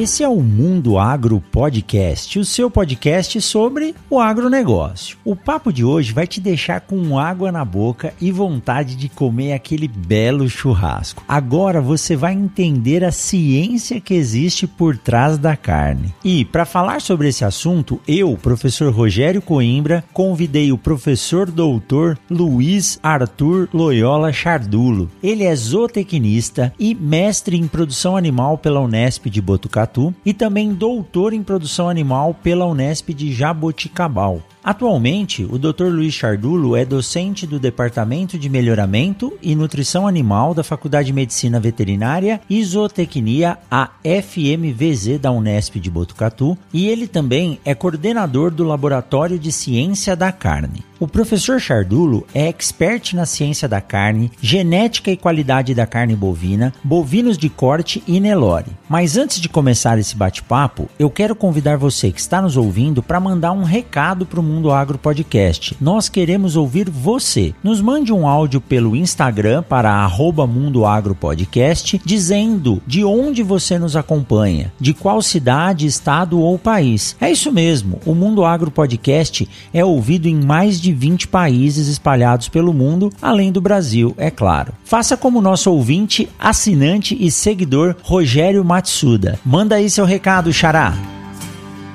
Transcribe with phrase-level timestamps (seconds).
[0.00, 5.18] Esse é o Mundo Agro Podcast, o seu podcast sobre o agronegócio.
[5.22, 9.52] O papo de hoje vai te deixar com água na boca e vontade de comer
[9.52, 11.22] aquele belo churrasco.
[11.28, 16.14] Agora você vai entender a ciência que existe por trás da carne.
[16.24, 22.98] E para falar sobre esse assunto, eu, professor Rogério Coimbra, convidei o professor doutor Luiz
[23.02, 25.10] Arthur Loyola Chardulo.
[25.22, 29.89] Ele é zootecnista e mestre em produção animal pela Unesp de Botucatu
[30.24, 34.42] e também doutor em produção animal pela Unesp de Jaboticabal.
[34.62, 35.86] Atualmente, o Dr.
[35.86, 41.58] Luiz Chardulo é docente do Departamento de Melhoramento e Nutrição Animal da Faculdade de Medicina
[41.58, 48.64] Veterinária e Zootecnia, a FMVZ da Unesp de Botucatu, e ele também é coordenador do
[48.64, 50.84] Laboratório de Ciência da Carne.
[51.00, 56.74] O professor Chardulo é expert na ciência da carne, genética e qualidade da carne bovina,
[56.84, 58.76] bovinos de corte e Nelore.
[58.86, 63.18] Mas antes de começar esse bate-papo, eu quero convidar você que está nos ouvindo para
[63.18, 65.76] mandar um recado para o Mundo Agro Podcast.
[65.80, 67.54] Nós queremos ouvir você.
[67.62, 73.78] Nos mande um áudio pelo Instagram para arroba Mundo Agro Podcast, dizendo de onde você
[73.78, 77.16] nos acompanha, de qual cidade, estado ou país.
[77.20, 82.48] É isso mesmo, o Mundo Agro Podcast é ouvido em mais de 20 países espalhados
[82.48, 84.72] pelo mundo, além do Brasil, é claro.
[84.84, 89.38] Faça como nosso ouvinte, assinante e seguidor Rogério Matsuda.
[89.44, 91.19] Manda aí seu recado, Xará.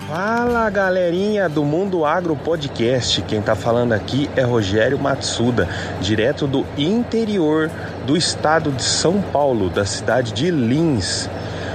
[0.08, 5.68] Fala galerinha do Mundo Agro Podcast, quem tá falando aqui é Rogério Matsuda,
[6.00, 7.72] direto do interior
[8.06, 11.28] do estado de São Paulo, da cidade de Lins.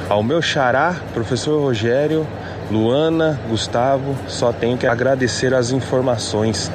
[0.08, 2.24] Ao meu xará, professor Rogério,
[2.70, 6.70] Luana, Gustavo, só tenho que agradecer as informações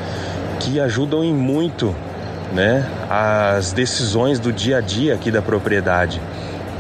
[0.59, 1.95] que ajudam em muito,
[2.51, 6.19] né, as decisões do dia a dia aqui da propriedade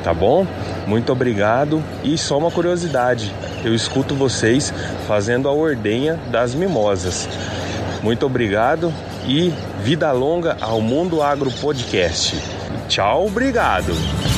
[0.05, 0.45] tá bom?
[0.85, 3.33] Muito obrigado e só uma curiosidade,
[3.63, 4.71] eu escuto vocês
[5.07, 7.27] fazendo a ordenha das mimosas.
[8.03, 8.93] Muito obrigado
[9.25, 9.51] e
[9.81, 12.37] vida longa ao Mundo Agro Podcast.
[12.87, 14.34] Tchau, obrigado.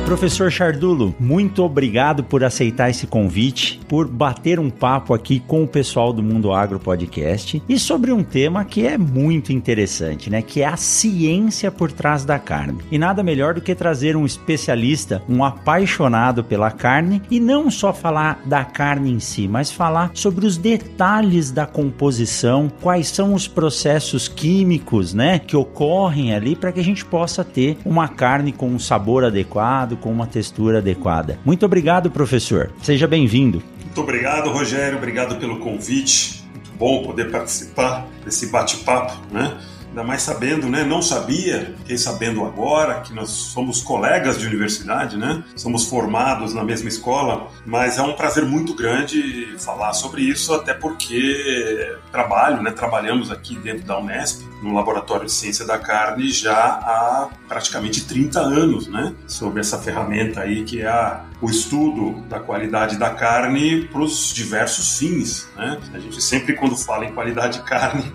[0.08, 5.68] Professor Chardulo, muito obrigado por aceitar esse convite, por bater um papo aqui com o
[5.68, 10.40] pessoal do Mundo Agro Podcast e sobre um tema que é muito interessante, né?
[10.40, 12.78] Que é a ciência por trás da carne.
[12.90, 17.92] E nada melhor do que trazer um especialista, um apaixonado pela carne e não só
[17.92, 23.46] falar da carne em si, mas falar sobre os detalhes da composição, quais são os
[23.46, 28.70] processos químicos, né, que ocorrem ali para que a gente possa ter uma carne com
[28.70, 31.38] um sabor adequado, com uma textura adequada.
[31.44, 32.70] Muito obrigado, professor.
[32.82, 33.62] Seja bem-vindo.
[33.82, 34.98] Muito obrigado, Rogério.
[34.98, 36.44] Obrigado pelo convite.
[36.52, 39.58] Muito bom poder participar desse bate-papo, né?
[39.98, 40.84] Ainda mais sabendo, né?
[40.84, 45.42] Não sabia, fiquei sabendo agora que nós somos colegas de universidade, né?
[45.56, 50.72] Somos formados na mesma escola, mas é um prazer muito grande falar sobre isso, até
[50.72, 52.70] porque trabalho, né?
[52.70, 58.38] Trabalhamos aqui dentro da Unesp, no Laboratório de Ciência da Carne, já há praticamente 30
[58.38, 59.16] anos, né?
[59.26, 64.32] Sobre essa ferramenta aí que é a, o estudo da qualidade da carne para os
[64.32, 65.76] diversos fins, né?
[65.92, 68.12] A gente sempre, quando fala em qualidade de carne,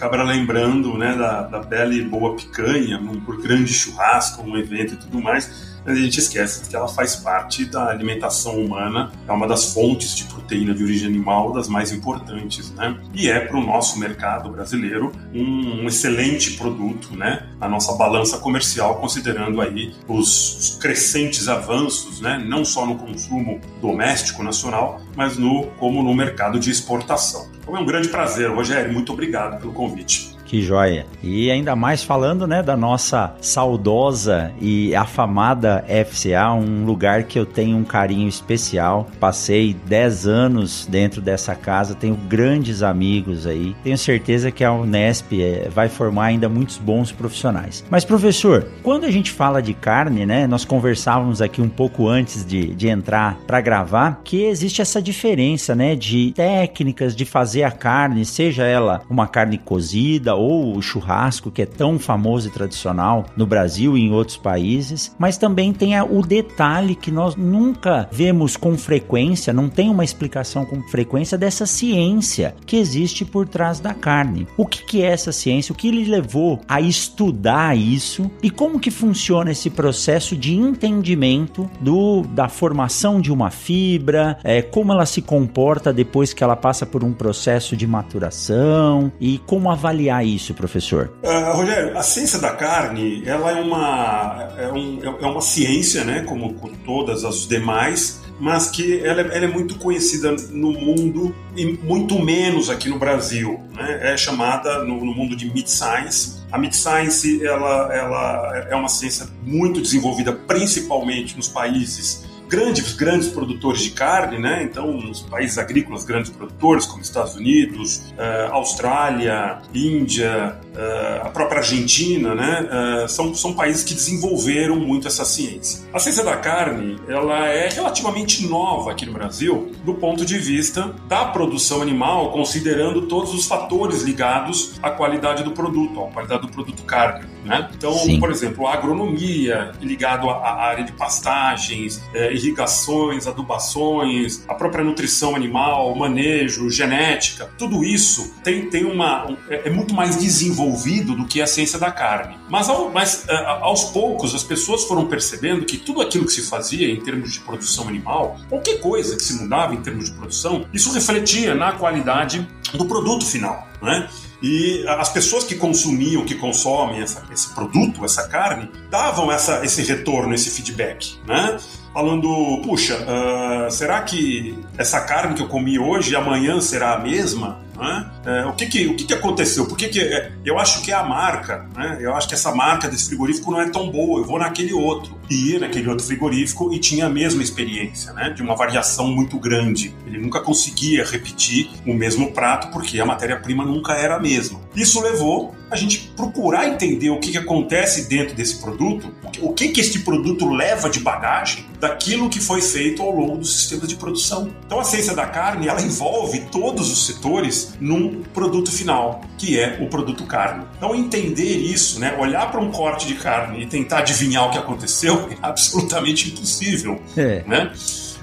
[0.00, 4.94] acaba lembrando né, da, da bela e boa picanha, um, por grande churrasco, um evento
[4.94, 9.46] e tudo mais a gente esquece que ela faz parte da alimentação humana, é uma
[9.46, 12.98] das fontes de proteína de origem animal das mais importantes, né?
[13.14, 17.48] E é para o nosso mercado brasileiro um, um, excelente produto, né?
[17.58, 22.42] Na nossa balança comercial, considerando aí os, os crescentes avanços, né?
[22.46, 27.48] Não só no consumo doméstico nacional, mas no como no mercado de exportação.
[27.60, 28.92] Então é um grande prazer, Rogério.
[28.92, 30.39] Muito obrigado pelo convite.
[30.50, 31.06] Que joia.
[31.22, 37.46] E ainda mais falando, né, da nossa saudosa e afamada FCA, um lugar que eu
[37.46, 39.08] tenho um carinho especial.
[39.20, 43.76] Passei 10 anos dentro dessa casa, tenho grandes amigos aí.
[43.84, 47.84] Tenho certeza que a Unesp é, vai formar ainda muitos bons profissionais.
[47.88, 52.44] Mas, professor, quando a gente fala de carne, né, nós conversávamos aqui um pouco antes
[52.44, 57.70] de, de entrar para gravar, que existe essa diferença, né, de técnicas de fazer a
[57.70, 63.26] carne, seja ela uma carne cozida ou o churrasco, que é tão famoso e tradicional
[63.36, 68.56] no Brasil e em outros países, mas também tem o detalhe que nós nunca vemos
[68.56, 73.92] com frequência, não tem uma explicação com frequência dessa ciência que existe por trás da
[73.92, 74.46] carne.
[74.56, 75.72] O que, que é essa ciência?
[75.72, 81.68] O que lhe levou a estudar isso e como que funciona esse processo de entendimento
[81.80, 86.86] do, da formação de uma fibra, é, como ela se comporta depois que ela passa
[86.86, 91.12] por um processo de maturação e como avaliar isso, professor?
[91.22, 96.22] Uh, Rogério, a ciência da carne, ela é uma, é, um, é uma ciência, né,
[96.22, 96.54] como,
[96.84, 102.70] todas as demais, mas que ela, ela, é muito conhecida no mundo e muito menos
[102.70, 103.60] aqui no Brasil.
[103.74, 104.12] Né?
[104.12, 106.40] É chamada no, no mundo de mid-science.
[106.50, 113.80] A mid-science ela, ela é uma ciência muito desenvolvida principalmente nos países grandes, grandes produtores
[113.80, 114.64] de carne, né?
[114.64, 121.58] Então, os países agrícolas grandes produtores, como Estados Unidos, uh, Austrália, Índia, uh, a própria
[121.58, 122.68] Argentina, né?
[123.04, 125.88] Uh, são, são países que desenvolveram muito essa ciência.
[125.94, 130.92] A ciência da carne, ela é relativamente nova aqui no Brasil, do ponto de vista
[131.06, 136.48] da produção animal, considerando todos os fatores ligados à qualidade do produto, à qualidade do
[136.48, 137.68] produto carne, né?
[137.74, 138.18] Então, Sim.
[138.18, 142.02] por exemplo, a agronomia ligado à, área de pastagens,
[142.32, 149.70] irrigações, adubações, a própria nutrição animal, manejo, genética, tudo isso tem, tem uma, é, é
[149.70, 152.36] muito mais desenvolvido do que a ciência da carne.
[152.48, 156.42] Mas, ao, mas é, aos poucos as pessoas foram percebendo que tudo aquilo que se
[156.42, 160.66] fazia em termos de produção animal, qualquer coisa que se mudava em termos de produção,
[160.72, 163.68] isso refletia na qualidade do produto final.
[163.82, 164.08] Né?
[164.42, 169.82] E as pessoas que consumiam, que consomem essa, esse produto, essa carne, davam essa, esse
[169.82, 171.58] retorno, esse feedback, né?
[171.92, 177.60] falando: puxa, uh, será que essa carne que eu comi hoje amanhã será a mesma?
[177.80, 178.10] Né?
[178.26, 179.66] É, o que que, o que, que aconteceu?
[179.66, 181.96] Por que que, é, eu acho que é a marca, né?
[182.00, 185.18] eu acho que essa marca desse frigorífico não é tão boa, eu vou naquele outro.
[185.30, 188.30] E ia naquele outro frigorífico e tinha a mesma experiência, né?
[188.30, 189.94] de uma variação muito grande.
[190.06, 194.60] Ele nunca conseguia repetir o mesmo prato porque a matéria-prima nunca era a mesma.
[194.74, 199.68] Isso levou a gente procurar entender o que, que acontece dentro desse produto, o que,
[199.68, 203.94] que este produto leva de bagagem daquilo que foi feito ao longo dos sistemas de
[203.94, 204.50] produção.
[204.66, 209.78] Então a ciência da carne ela envolve todos os setores num produto final, que é
[209.80, 210.64] o produto carne.
[210.76, 214.58] Então entender isso, né, olhar para um corte de carne e tentar adivinhar o que
[214.58, 217.42] aconteceu é absolutamente impossível, é.
[217.46, 217.72] né?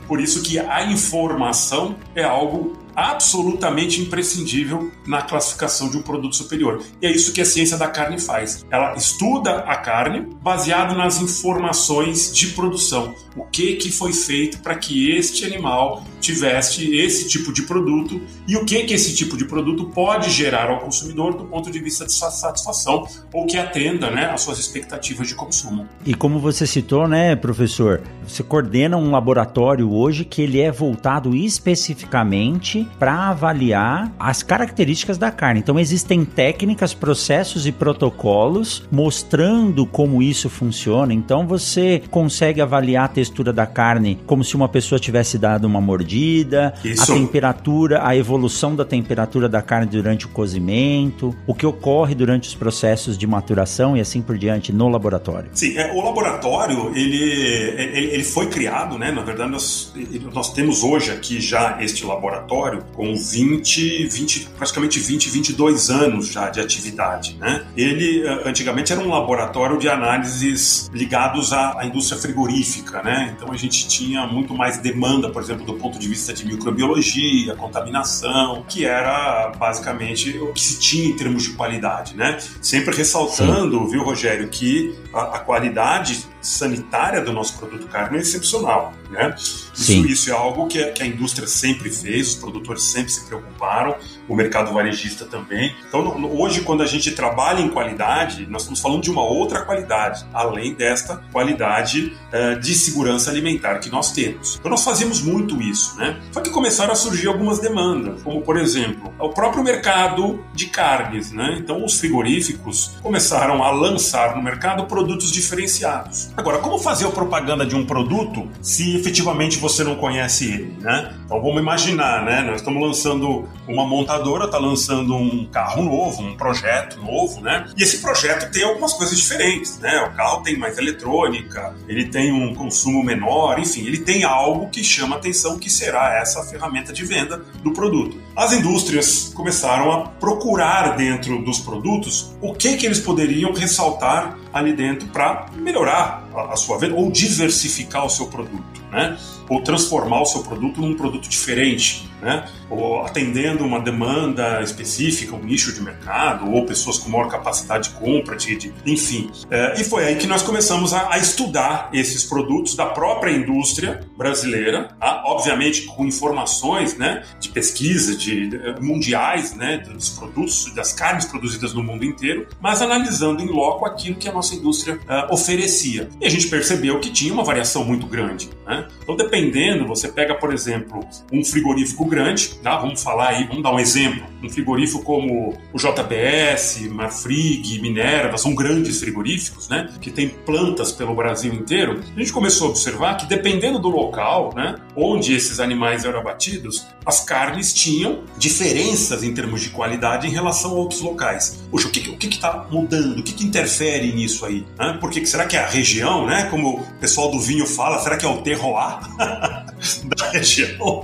[0.07, 6.81] Por isso que a informação é algo absolutamente imprescindível na classificação de um produto superior.
[6.99, 8.65] E é isso que a ciência da carne faz.
[8.71, 13.13] Ela estuda a carne baseado nas informações de produção.
[13.35, 18.57] O que que foi feito para que este animal tivesse esse tipo de produto e
[18.57, 22.03] o que que esse tipo de produto pode gerar ao consumidor do ponto de vista
[22.03, 25.87] de satisfação ou que atenda, né, às suas expectativas de consumo.
[26.03, 31.35] E como você citou, né, professor, você coordena um laboratório hoje que ele é voltado
[31.35, 35.59] especificamente para avaliar as características da carne.
[35.59, 41.13] Então existem técnicas, processos e protocolos mostrando como isso funciona.
[41.13, 45.81] Então você consegue avaliar a textura da carne como se uma pessoa tivesse dado uma
[45.81, 47.11] mordida, isso.
[47.11, 52.47] a temperatura, a evolução da temperatura da carne durante o cozimento, o que ocorre durante
[52.47, 55.49] os processos de maturação e assim por diante no laboratório.
[55.53, 59.11] Sim, é, o laboratório ele, ele, ele foi criado, né?
[59.11, 59.93] Na verdade, nós,
[60.33, 66.49] nós temos hoje aqui já este laboratório com 20, 20, praticamente 20, 22 anos já
[66.49, 67.65] de atividade, né?
[67.75, 73.35] Ele eh, antigamente era um laboratório de análises ligados à, à indústria frigorífica, né?
[73.35, 77.55] Então a gente tinha muito mais demanda, por exemplo, do ponto de vista de microbiologia,
[77.55, 82.37] contaminação, que era basicamente o que se tinha em termos de qualidade, né?
[82.61, 83.91] Sempre ressaltando, Sim.
[83.91, 88.93] viu, Rogério, que a, a qualidade sanitária do nosso produto carne é excepcional.
[89.09, 89.33] Né?
[89.37, 93.25] Isso, isso, é algo que a, que a, indústria sempre fez, os produtores sempre se
[93.25, 93.95] preocuparam,
[94.27, 95.75] o mercado varejista também.
[95.87, 96.01] Então,
[96.37, 100.73] hoje, quando a gente trabalha em qualidade, nós estamos falando de uma outra qualidade, além
[100.73, 104.57] desta qualidade uh, de segurança alimentar que nós temos.
[104.59, 105.97] Então, nós fazemos muito isso.
[105.97, 106.19] Né?
[106.31, 111.31] Só que começaram a surgir algumas demandas, como, por exemplo, o próprio mercado de carnes.
[111.31, 111.57] Né?
[111.59, 116.31] Então, os frigoríficos começaram a lançar no mercado produtos diferenciados.
[116.37, 121.11] Agora, como fazer a propaganda de um produto se efetivamente você não conhece ele, né?
[121.25, 122.43] Então vamos imaginar, né?
[122.43, 127.65] Nós estamos lançando uma montadora, está lançando um carro novo, um projeto novo, né?
[127.75, 130.07] E esse projeto tem algumas coisas diferentes, né?
[130.11, 134.83] O carro tem mais eletrônica, ele tem um consumo menor, enfim, ele tem algo que
[134.83, 138.26] chama atenção que será essa ferramenta de venda do produto.
[138.37, 144.73] As indústrias começaram a procurar dentro dos produtos o que que eles poderiam ressaltar ali
[144.73, 149.17] dentro para melhorar a sua venda ou diversificar o seu produto, né?
[149.49, 152.45] Ou transformar o seu produto num produto diferente né?
[152.69, 157.95] ou atendendo uma demanda específica, um nicho de mercado, ou pessoas com maior capacidade de
[157.95, 159.29] compra, de, de enfim.
[159.49, 164.01] É, e foi aí que nós começamos a, a, estudar esses produtos da própria indústria
[164.17, 165.23] brasileira, tá?
[165.25, 171.73] obviamente com informações né, de pesquisa de, de, mundiais né, dos produtos, das carnes produzidas
[171.73, 176.09] no mundo inteiro, mas analisando em loco aquilo que a nossa indústria uh, oferecia.
[176.19, 178.49] E a gente percebeu que tinha uma variação muito grande.
[178.65, 178.87] Né?
[179.01, 180.99] Então, dependendo, você pega, por exemplo,
[181.31, 182.77] um frigorífico grande, tá?
[182.77, 184.25] vamos falar aí, vamos dar um exemplo.
[184.41, 189.89] Um frigorífico como o JBS, Marfrig, Minerva, são grandes frigoríficos, né?
[189.99, 192.01] Que tem plantas pelo Brasil inteiro.
[192.15, 194.75] A gente começou a observar que dependendo do local, né?
[194.95, 200.71] Onde esses animais eram abatidos, as carnes tinham diferenças em termos de qualidade em relação
[200.71, 201.63] a outros locais.
[201.71, 203.19] Poxa, o que que está mudando?
[203.19, 204.65] O que, que interfere nisso aí?
[204.77, 204.97] Né?
[204.99, 206.47] Porque será que é a região, né?
[206.49, 208.99] Como o pessoal do vinho fala, será que é o terroir
[210.17, 211.03] da região?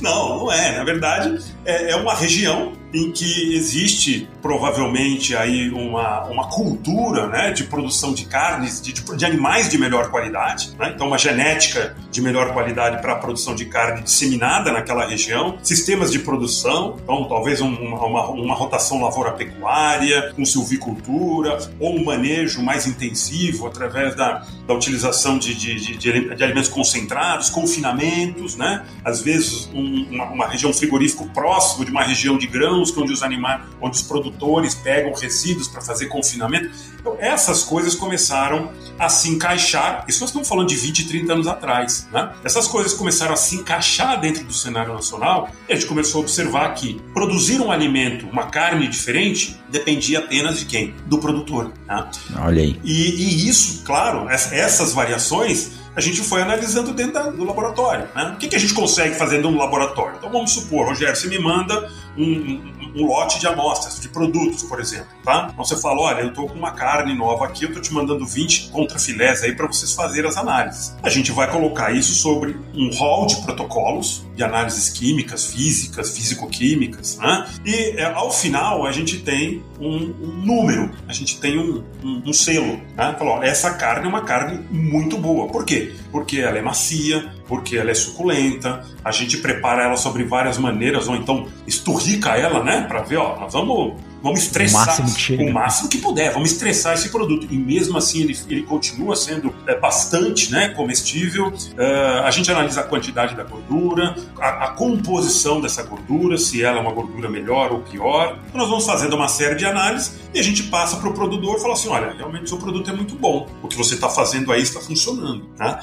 [0.00, 0.76] Não, não é.
[0.76, 7.50] Na verdade, é, é uma região em que existe provavelmente aí uma, uma cultura né,
[7.50, 10.92] de produção de carnes, de, de animais de melhor qualidade, né?
[10.94, 16.12] então uma genética de melhor qualidade para a produção de carne disseminada naquela região, sistemas
[16.12, 22.86] de produção, então talvez um, uma, uma rotação lavoura-pecuária, com silvicultura, ou um manejo mais
[22.86, 28.84] intensivo através da, da utilização de, de, de, de alimentos concentrados, confinamentos, né?
[29.04, 33.22] às vezes um, uma, uma região frigorífico próximo de uma região de grãos, onde os
[33.22, 36.70] animais, onde os produtores pegam resíduos para fazer confinamento.
[36.98, 40.04] Então, essas coisas começaram a se encaixar.
[40.08, 42.08] Isso nós estamos falando de 20, 30 anos atrás.
[42.12, 42.32] Né?
[42.42, 46.24] Essas coisas começaram a se encaixar dentro do cenário nacional e a gente começou a
[46.24, 50.94] observar que produzir um alimento, uma carne diferente, dependia apenas de quem?
[51.06, 51.72] Do produtor.
[51.86, 52.10] Né?
[52.38, 52.80] Olha aí.
[52.82, 58.08] E, e isso, claro, essas variações a gente foi analisando dentro do laboratório.
[58.14, 58.32] Né?
[58.34, 60.16] O que, que a gente consegue fazer do laboratório?
[60.18, 64.62] Então vamos supor, Rogério, você me manda um, um, um, lote de amostras, de produtos,
[64.62, 65.06] por exemplo.
[65.24, 65.48] Tá?
[65.52, 68.26] Então você fala: olha, eu estou com uma carne nova aqui, eu estou te mandando
[68.26, 70.96] 20 contrafilés aí para vocês fazerem as análises.
[71.02, 77.18] A gente vai colocar isso sobre um hall de protocolos de análises químicas, físicas, físico-químicas.
[77.18, 77.46] Né?
[77.64, 82.32] E é, ao final a gente tem um, um número, a gente tem um, um
[82.32, 82.80] selo.
[82.96, 83.14] Né?
[83.18, 85.48] Falou, essa carne é uma carne muito boa.
[85.48, 85.92] Por quê?
[86.10, 91.08] Porque ela é macia, porque ela é suculenta, a gente prepara ela sobre várias maneiras,
[91.08, 92.82] ou então esturrica ela, né?
[92.82, 95.42] Para ver, ó, nós vamos vamos estressar o máximo que, chega.
[95.42, 97.46] o máximo que puder, vamos estressar esse produto.
[97.50, 101.48] E mesmo assim ele, ele continua sendo é, bastante né, comestível.
[101.48, 106.78] Uh, a gente analisa a quantidade da gordura, a, a, composição dessa gordura, se ela
[106.78, 108.38] é uma gordura melhor ou pior.
[108.48, 111.58] Então, nós vamos fazendo uma série de análises e a gente passa para o produtor
[111.58, 114.08] e fala assim: olha, realmente o seu produto é muito bom, o que você está
[114.08, 115.44] fazendo aí está funcionando.
[115.54, 115.80] Tá?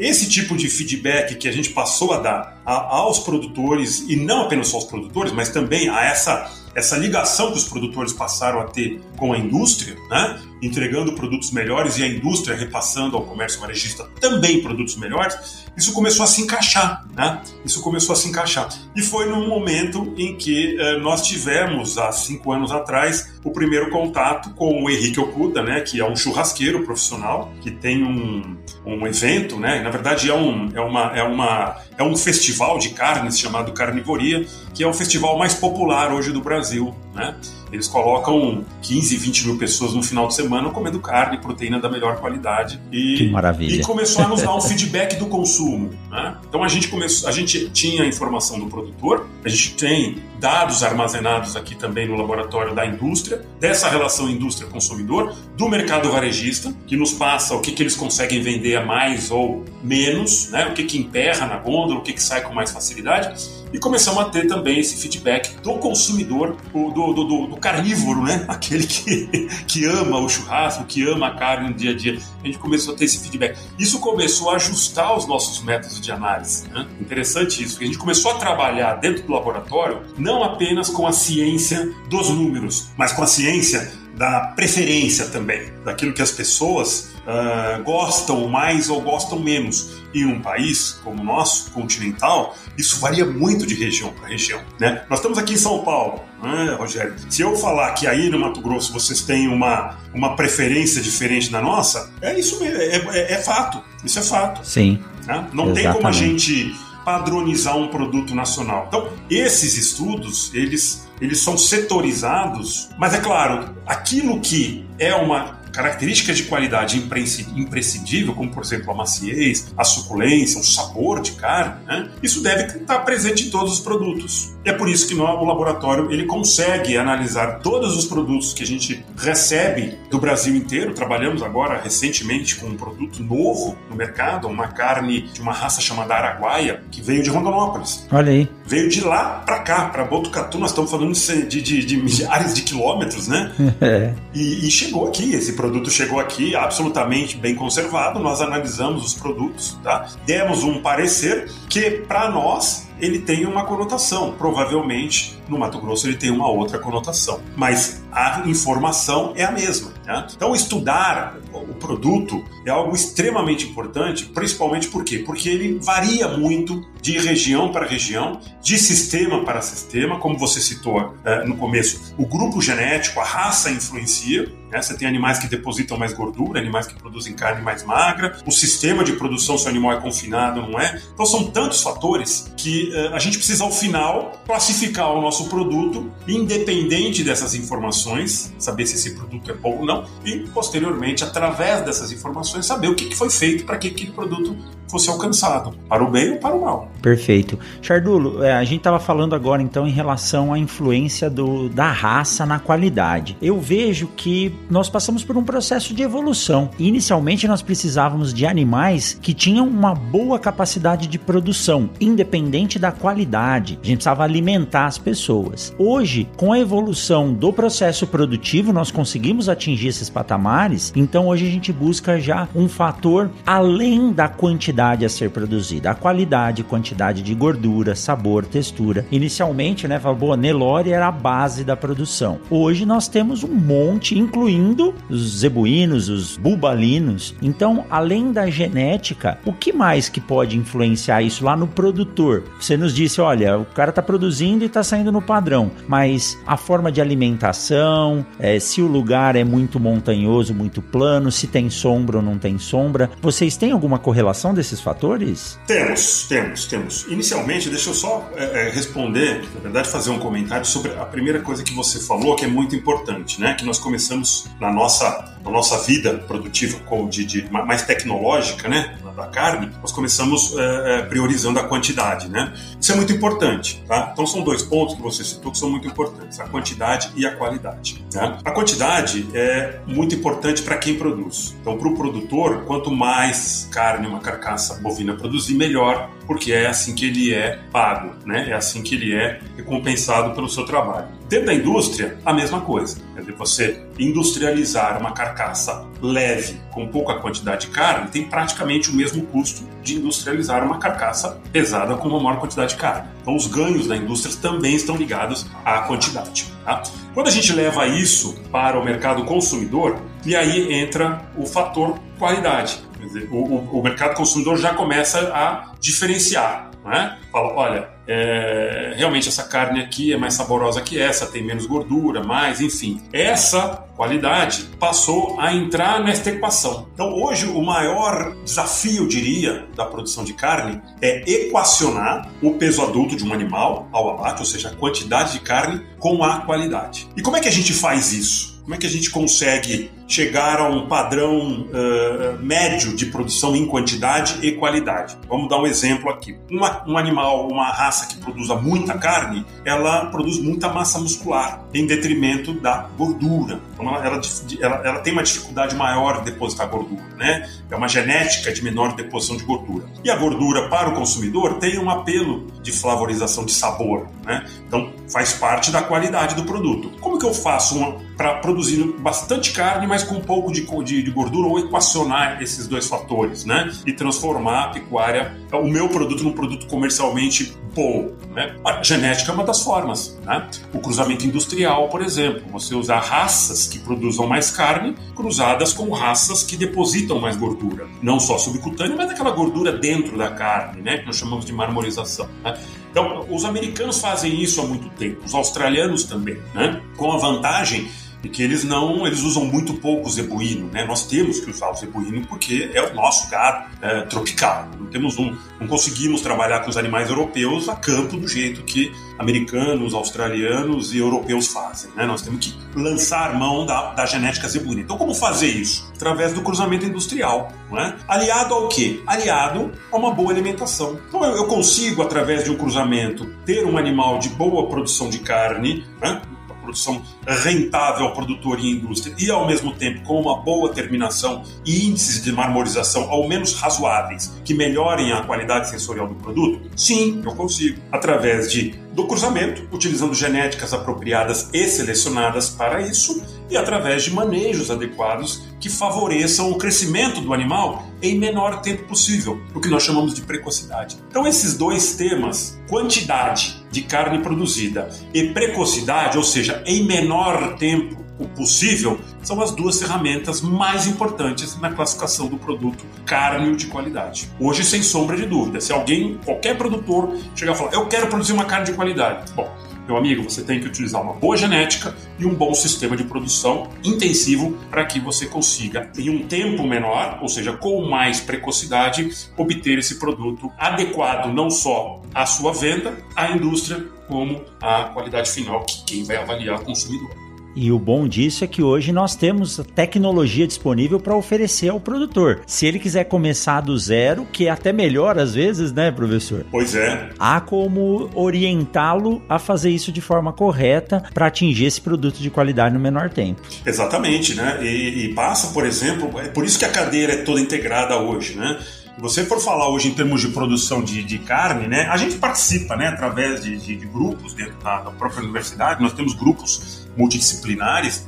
[0.00, 4.72] Esse tipo de feedback que a gente passou a dar aos produtores, e não apenas
[4.72, 6.48] aos produtores, mas também a essa
[6.78, 10.40] essa ligação que os produtores passaram a ter com a indústria, né?
[10.60, 16.24] Entregando produtos melhores e a indústria repassando ao comércio varejista também produtos melhores, isso começou
[16.24, 17.40] a se encaixar, né?
[17.64, 18.68] Isso começou a se encaixar.
[18.96, 23.90] E foi num momento em que eh, nós tivemos, há cinco anos atrás, o primeiro
[23.90, 25.80] contato com o Henrique Okuda, né?
[25.80, 29.80] Que é um churrasqueiro profissional, que tem um, um evento, né?
[29.80, 34.44] Na verdade, é, um, é, uma, é, uma, é um festival de carnes chamado Carnivoria,
[34.74, 37.36] que é o festival mais popular hoje do Brasil, né?
[37.72, 42.16] Eles colocam 15, 20 mil pessoas no final de semana comendo carne, proteína da melhor
[42.16, 42.80] qualidade.
[42.92, 43.76] E, que maravilha.
[43.76, 45.90] E começou a nos dar um feedback do consumo.
[46.10, 46.36] Né?
[46.48, 50.82] Então a gente começou, a gente tinha a informação do produtor, a gente tem dados
[50.82, 57.12] armazenados aqui também no laboratório da indústria, dessa relação indústria-consumidor, do mercado varejista, que nos
[57.12, 60.66] passa o que, que eles conseguem vender a mais ou menos, né?
[60.66, 64.20] o que, que emperra na gôndola, o que, que sai com mais facilidade e começamos
[64.22, 68.44] a ter também esse feedback do consumidor, do, do, do, do, carnívoro, né?
[68.48, 72.18] Aquele que, que ama o churrasco, que ama a carne no dia a dia.
[72.42, 73.58] A gente começou a ter esse feedback.
[73.78, 76.68] Isso começou a ajustar os nossos métodos de análise.
[76.68, 76.86] Né?
[77.00, 81.12] Interessante isso, porque a gente começou a trabalhar dentro do laboratório não apenas com a
[81.12, 87.82] ciência dos números, mas com a ciência da preferência também, daquilo que as pessoas uh,
[87.84, 89.97] gostam mais ou gostam menos.
[90.14, 94.60] Em um país como o nosso, continental, isso varia muito de região para região.
[94.80, 95.04] Né?
[95.08, 97.14] Nós estamos aqui em São Paulo, né, Rogério?
[97.28, 101.60] Se eu falar que aí no Mato Grosso vocês têm uma, uma preferência diferente da
[101.60, 103.82] nossa, é isso mesmo, é, é, é fato.
[104.04, 104.66] Isso é fato.
[104.66, 105.02] Sim.
[105.26, 105.46] Né?
[105.52, 105.74] Não Exatamente.
[105.74, 106.74] tem como a gente
[107.04, 108.84] padronizar um produto nacional.
[108.88, 116.36] Então, esses estudos, eles, eles são setorizados, mas é claro, aquilo que é uma características
[116.36, 122.10] de qualidade imprescindível, como por exemplo a maciez, a suculência, o sabor de carne, né?
[122.22, 124.54] isso deve estar presente em todos os produtos.
[124.64, 128.62] E é por isso que no, o laboratório ele consegue analisar todos os produtos que
[128.62, 130.94] a gente recebe do Brasil inteiro.
[130.94, 136.14] Trabalhamos agora recentemente com um produto novo no mercado, uma carne de uma raça chamada
[136.14, 138.06] Araguaia, que veio de Rondonópolis.
[138.10, 138.48] Olha aí.
[138.66, 142.62] Veio de lá para cá, para Botucatu, nós estamos falando de, de, de milhares de
[142.62, 143.52] quilômetros, né?
[143.80, 144.12] É.
[144.34, 149.14] E, e chegou aqui esse produto produto chegou aqui absolutamente bem conservado, nós analisamos os
[149.14, 150.08] produtos, tá?
[150.24, 154.34] demos um parecer que, para nós, ele tem uma conotação.
[154.38, 157.40] Provavelmente, no Mato Grosso, ele tem uma outra conotação.
[157.56, 159.92] Mas a informação é a mesma.
[160.04, 160.26] Né?
[160.34, 165.18] Então, estudar o produto é algo extremamente importante, principalmente por quê?
[165.18, 171.14] Porque ele varia muito de região para região, de sistema para sistema, como você citou
[171.24, 174.52] é, no começo, o grupo genético, a raça influencia.
[174.70, 174.82] Né?
[174.82, 179.04] Você tem animais que depositam mais gordura, animais que produzem carne mais magra, o sistema
[179.04, 181.00] de produção, se o animal é confinado ou não é.
[181.14, 186.10] Então, são tantos fatores que é, a gente precisa, ao final, classificar o nosso produto,
[186.26, 192.12] independente dessas informações, saber se esse produto é bom ou não, e, posteriormente, através dessas
[192.12, 194.56] informações, saber o que foi feito para que aquele produto
[194.90, 196.90] fosse alcançado, para o bem ou para o mal.
[197.02, 197.58] Perfeito.
[197.80, 202.44] Chardulo, é, a gente estava falando agora então em relação à influência do, da raça
[202.46, 203.36] na qualidade.
[203.40, 206.70] Eu vejo que nós passamos por um processo de evolução.
[206.78, 213.78] Inicialmente nós precisávamos de animais que tinham uma boa capacidade de produção, independente da qualidade.
[213.82, 215.74] A gente precisava alimentar as pessoas.
[215.78, 220.92] Hoje, com a evolução do processo produtivo, nós conseguimos atingir esses patamares.
[220.94, 225.94] Então hoje a gente busca já um fator além da quantidade a ser produzida, a
[225.94, 229.06] qualidade, quantidade de gordura, sabor, textura.
[229.10, 232.38] Inicialmente, né, falou, Nelore era a base da produção.
[232.50, 237.34] Hoje nós temos um monte, incluindo os zebuínos, os bubalinos.
[237.42, 242.44] Então, além da genética, o que mais que pode influenciar isso lá no produtor?
[242.68, 246.56] Você nos disse, olha, o cara está produzindo e está saindo no padrão, mas a
[246.56, 252.18] forma de alimentação, é, se o lugar é muito montanhoso, muito plano, se tem sombra
[252.18, 255.58] ou não tem sombra, vocês têm alguma correlação desse esses fatores?
[255.66, 257.06] Temos, temos, temos.
[257.08, 261.62] Inicialmente, deixa eu só é, responder, na verdade, fazer um comentário sobre a primeira coisa
[261.62, 263.54] que você falou, que é muito importante, né?
[263.54, 266.78] Que nós começamos na nossa, na nossa vida produtiva
[267.08, 268.98] de, de mais tecnológica, né?
[269.16, 272.52] Da carne, nós começamos é, priorizando a quantidade, né?
[272.80, 274.10] Isso é muito importante, tá?
[274.12, 277.34] Então são dois pontos que você citou que são muito importantes: a quantidade e a
[277.34, 278.04] qualidade.
[278.14, 278.38] Né?
[278.44, 281.56] A quantidade é muito importante para quem produz.
[281.60, 286.94] Então, para o produtor, quanto mais carne, uma carcaça bovina produzir, melhor porque é assim
[286.94, 288.50] que ele é pago, né?
[288.50, 291.08] É assim que ele é recompensado pelo seu trabalho.
[291.28, 292.96] Dentro da indústria, a mesma coisa.
[293.14, 298.94] Quer dizer, você industrializar uma carcaça leve com pouca quantidade de carne tem praticamente o
[298.94, 303.08] mesmo custo de industrializar uma carcaça pesada com uma maior quantidade de carne.
[303.20, 306.50] Então, os ganhos da indústria também estão ligados à quantidade.
[306.64, 306.82] Tá?
[307.12, 312.82] Quando a gente leva isso para o mercado consumidor, e aí entra o fator qualidade.
[313.00, 316.70] Dizer, o, o, o mercado consumidor já começa a diferenciar.
[316.84, 317.18] Né?
[317.30, 322.24] Fala, olha, é, realmente essa carne aqui é mais saborosa que essa, tem menos gordura,
[322.24, 323.02] mais, enfim.
[323.12, 326.88] Essa qualidade passou a entrar nesta equação.
[326.94, 332.82] Então, hoje, o maior desafio, eu diria, da produção de carne é equacionar o peso
[332.82, 337.08] adulto de um animal ao abate, ou seja, a quantidade de carne com a qualidade.
[337.16, 338.58] E como é que a gente faz isso?
[338.62, 343.66] Como é que a gente consegue chegar a um padrão uh, médio de produção em
[343.66, 345.18] quantidade e qualidade?
[345.28, 346.36] Vamos dar um exemplo aqui.
[346.50, 351.86] Uma, um animal, uma raça que produza muita carne, ela produz muita massa muscular em
[351.86, 353.60] detrimento da gordura.
[353.74, 354.20] Então ela, ela,
[354.60, 357.48] ela, ela tem uma dificuldade maior de depositar gordura, né?
[357.70, 359.84] É uma genética de menor deposição de gordura.
[360.02, 364.46] E a gordura para o consumidor tem um apelo de flavorização de sabor, né?
[364.66, 366.90] Então faz parte da qualidade do produto.
[367.00, 371.02] Como que eu faço uma para produzir bastante carne, mas com um pouco de, de,
[371.04, 373.72] de, gordura, ou equacionar esses dois fatores, né?
[373.86, 378.10] E transformar a pecuária, o meu produto, num produto comercialmente bom.
[378.34, 378.56] Né?
[378.64, 380.18] A genética é uma das formas.
[380.24, 380.48] Né?
[380.74, 386.42] O cruzamento industrial, por exemplo, você usar raças que produzam mais carne cruzadas com raças
[386.42, 390.98] que depositam mais gordura, não só subcutânea, mas aquela gordura dentro da carne, né?
[390.98, 392.28] Que nós chamamos de marmorização.
[392.42, 392.58] Né?
[392.90, 396.80] Então, os americanos fazem isso há muito tempo, os australianos também, né?
[396.96, 397.88] com a vantagem
[398.22, 400.84] e que eles não, eles usam muito pouco zebuíno, né?
[400.84, 404.68] Nós temos que usar o zebuíno porque é o nosso gado é, tropical.
[404.78, 408.92] Não temos um, não conseguimos trabalhar com os animais europeus a campo do jeito que
[409.18, 412.06] americanos, australianos e europeus fazem, né?
[412.06, 414.82] Nós temos que lançar mão da, da genética zebuína.
[414.82, 415.90] Então, como fazer isso?
[415.94, 417.96] Através do cruzamento industrial, né?
[418.06, 419.00] Aliado ao quê?
[419.06, 420.98] Aliado a uma boa alimentação.
[421.08, 425.18] Então, eu, eu consigo através de um cruzamento ter um animal de boa produção de
[425.18, 426.20] carne, né?
[426.68, 432.22] Produção rentável produtor e indústria e, ao mesmo tempo, com uma boa terminação e índices
[432.22, 436.70] de marmorização ao menos razoáveis que melhorem a qualidade sensorial do produto?
[436.76, 437.80] Sim, eu consigo.
[437.90, 444.70] Através de do cruzamento, utilizando genéticas apropriadas e selecionadas para isso, e através de manejos
[444.70, 450.14] adequados que favoreçam o crescimento do animal em menor tempo possível, o que nós chamamos
[450.14, 450.96] de precocidade.
[451.08, 458.07] Então, esses dois temas, quantidade de carne produzida e precocidade, ou seja, em menor tempo
[458.18, 464.30] o possível, são as duas ferramentas mais importantes na classificação do produto carne de qualidade.
[464.40, 468.32] Hoje, sem sombra de dúvida, se alguém, qualquer produtor, chegar e falar, eu quero produzir
[468.32, 469.48] uma carne de qualidade, bom,
[469.88, 473.70] meu amigo, você tem que utilizar uma boa genética e um bom sistema de produção
[473.82, 479.78] intensivo para que você consiga, em um tempo menor, ou seja, com mais precocidade, obter
[479.78, 485.82] esse produto adequado não só à sua venda, à indústria, como à qualidade final que
[485.84, 487.27] quem vai avaliar é o consumidor.
[487.60, 492.40] E o bom disso é que hoje nós temos tecnologia disponível para oferecer ao produtor.
[492.46, 496.46] Se ele quiser começar do zero, que é até melhor às vezes, né, professor?
[496.52, 497.10] Pois é.
[497.18, 502.72] Há como orientá-lo a fazer isso de forma correta para atingir esse produto de qualidade
[502.72, 503.42] no menor tempo.
[503.66, 504.60] Exatamente, né?
[504.62, 508.36] E, e passa, por exemplo, é por isso que a cadeira é toda integrada hoje,
[508.36, 508.56] né?
[509.00, 512.76] você for falar hoje em termos de produção de, de carne, né, a gente participa
[512.76, 518.06] né, através de, de, de grupos dentro da, da, própria universidade, nós temos grupos multidisciplinares.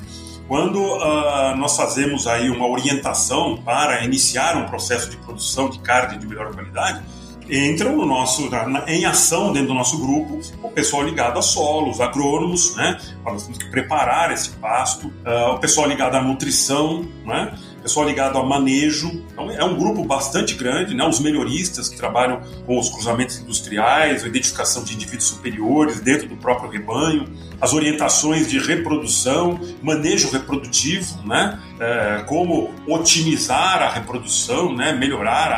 [0.49, 6.19] Quando uh, nós fazemos aí uma orientação para iniciar um processo de produção de carne
[6.19, 7.01] de melhor qualidade,
[7.49, 8.51] entram no nosso,
[8.89, 12.99] em ação dentro do nosso grupo o pessoal ligado a solos, agrônomos, né?
[13.25, 17.57] Nós temos que preparar esse pasto, uh, o pessoal ligado à nutrição, né?
[17.81, 19.23] pessoal ligado a manejo.
[19.33, 21.07] Então, é um grupo bastante grande, né?
[21.07, 26.37] os melhoristas que trabalham com os cruzamentos industriais, a identificação de indivíduos superiores dentro do
[26.37, 27.25] próprio rebanho,
[27.61, 31.61] as orientações de reprodução, manejo reprodutivo, né?
[31.79, 34.93] É, como otimizar a reprodução, né?
[34.93, 35.51] melhorar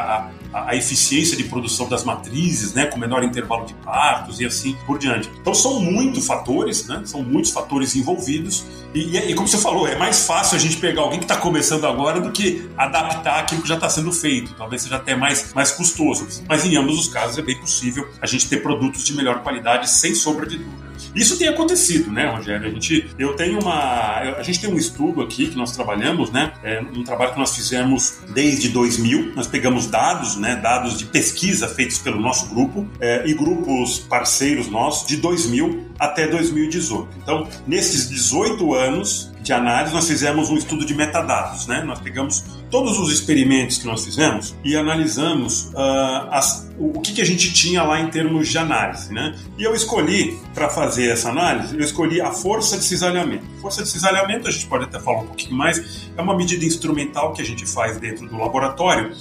[0.52, 4.76] a, a, eficiência de produção das matrizes, né, com menor intervalo de partos e assim
[4.86, 5.30] por diante.
[5.40, 9.88] Então são muitos fatores, né, são muitos fatores envolvidos e, e, e como você falou,
[9.88, 13.62] é mais fácil a gente pegar alguém que está começando agora do que adaptar aquilo
[13.62, 14.54] que já está sendo feito.
[14.54, 18.26] Talvez seja até mais, mais custoso, mas em ambos os casos é bem possível a
[18.26, 20.91] gente ter produtos de melhor qualidade sem sombra de dúvida.
[21.14, 22.66] Isso tem acontecido, né, Rogério?
[22.66, 26.52] A gente, eu tenho uma, a gente tem um estudo aqui que nós trabalhamos, né?
[26.62, 29.32] É um trabalho que nós fizemos desde 2000.
[29.34, 30.56] Nós pegamos dados, né?
[30.56, 36.26] Dados de pesquisa feitos pelo nosso grupo é, e grupos parceiros nossos de 2000 até
[36.26, 37.08] 2018.
[37.22, 41.82] Então, nesses 18 anos de análise, nós fizemos um estudo de metadados, né?
[41.82, 47.20] Nós pegamos todos os experimentos que nós fizemos e analisamos uh, as, o, que, que,
[47.20, 49.34] a gente tinha lá em termos de análise, né?
[49.58, 53.44] E eu escolhi, para fazer essa análise, eu escolhi a força de cisalhamento.
[53.60, 57.32] Força de cisalhamento, a gente pode até falar um pouquinho mais, é uma medida instrumental
[57.32, 59.12] que a gente faz dentro do laboratório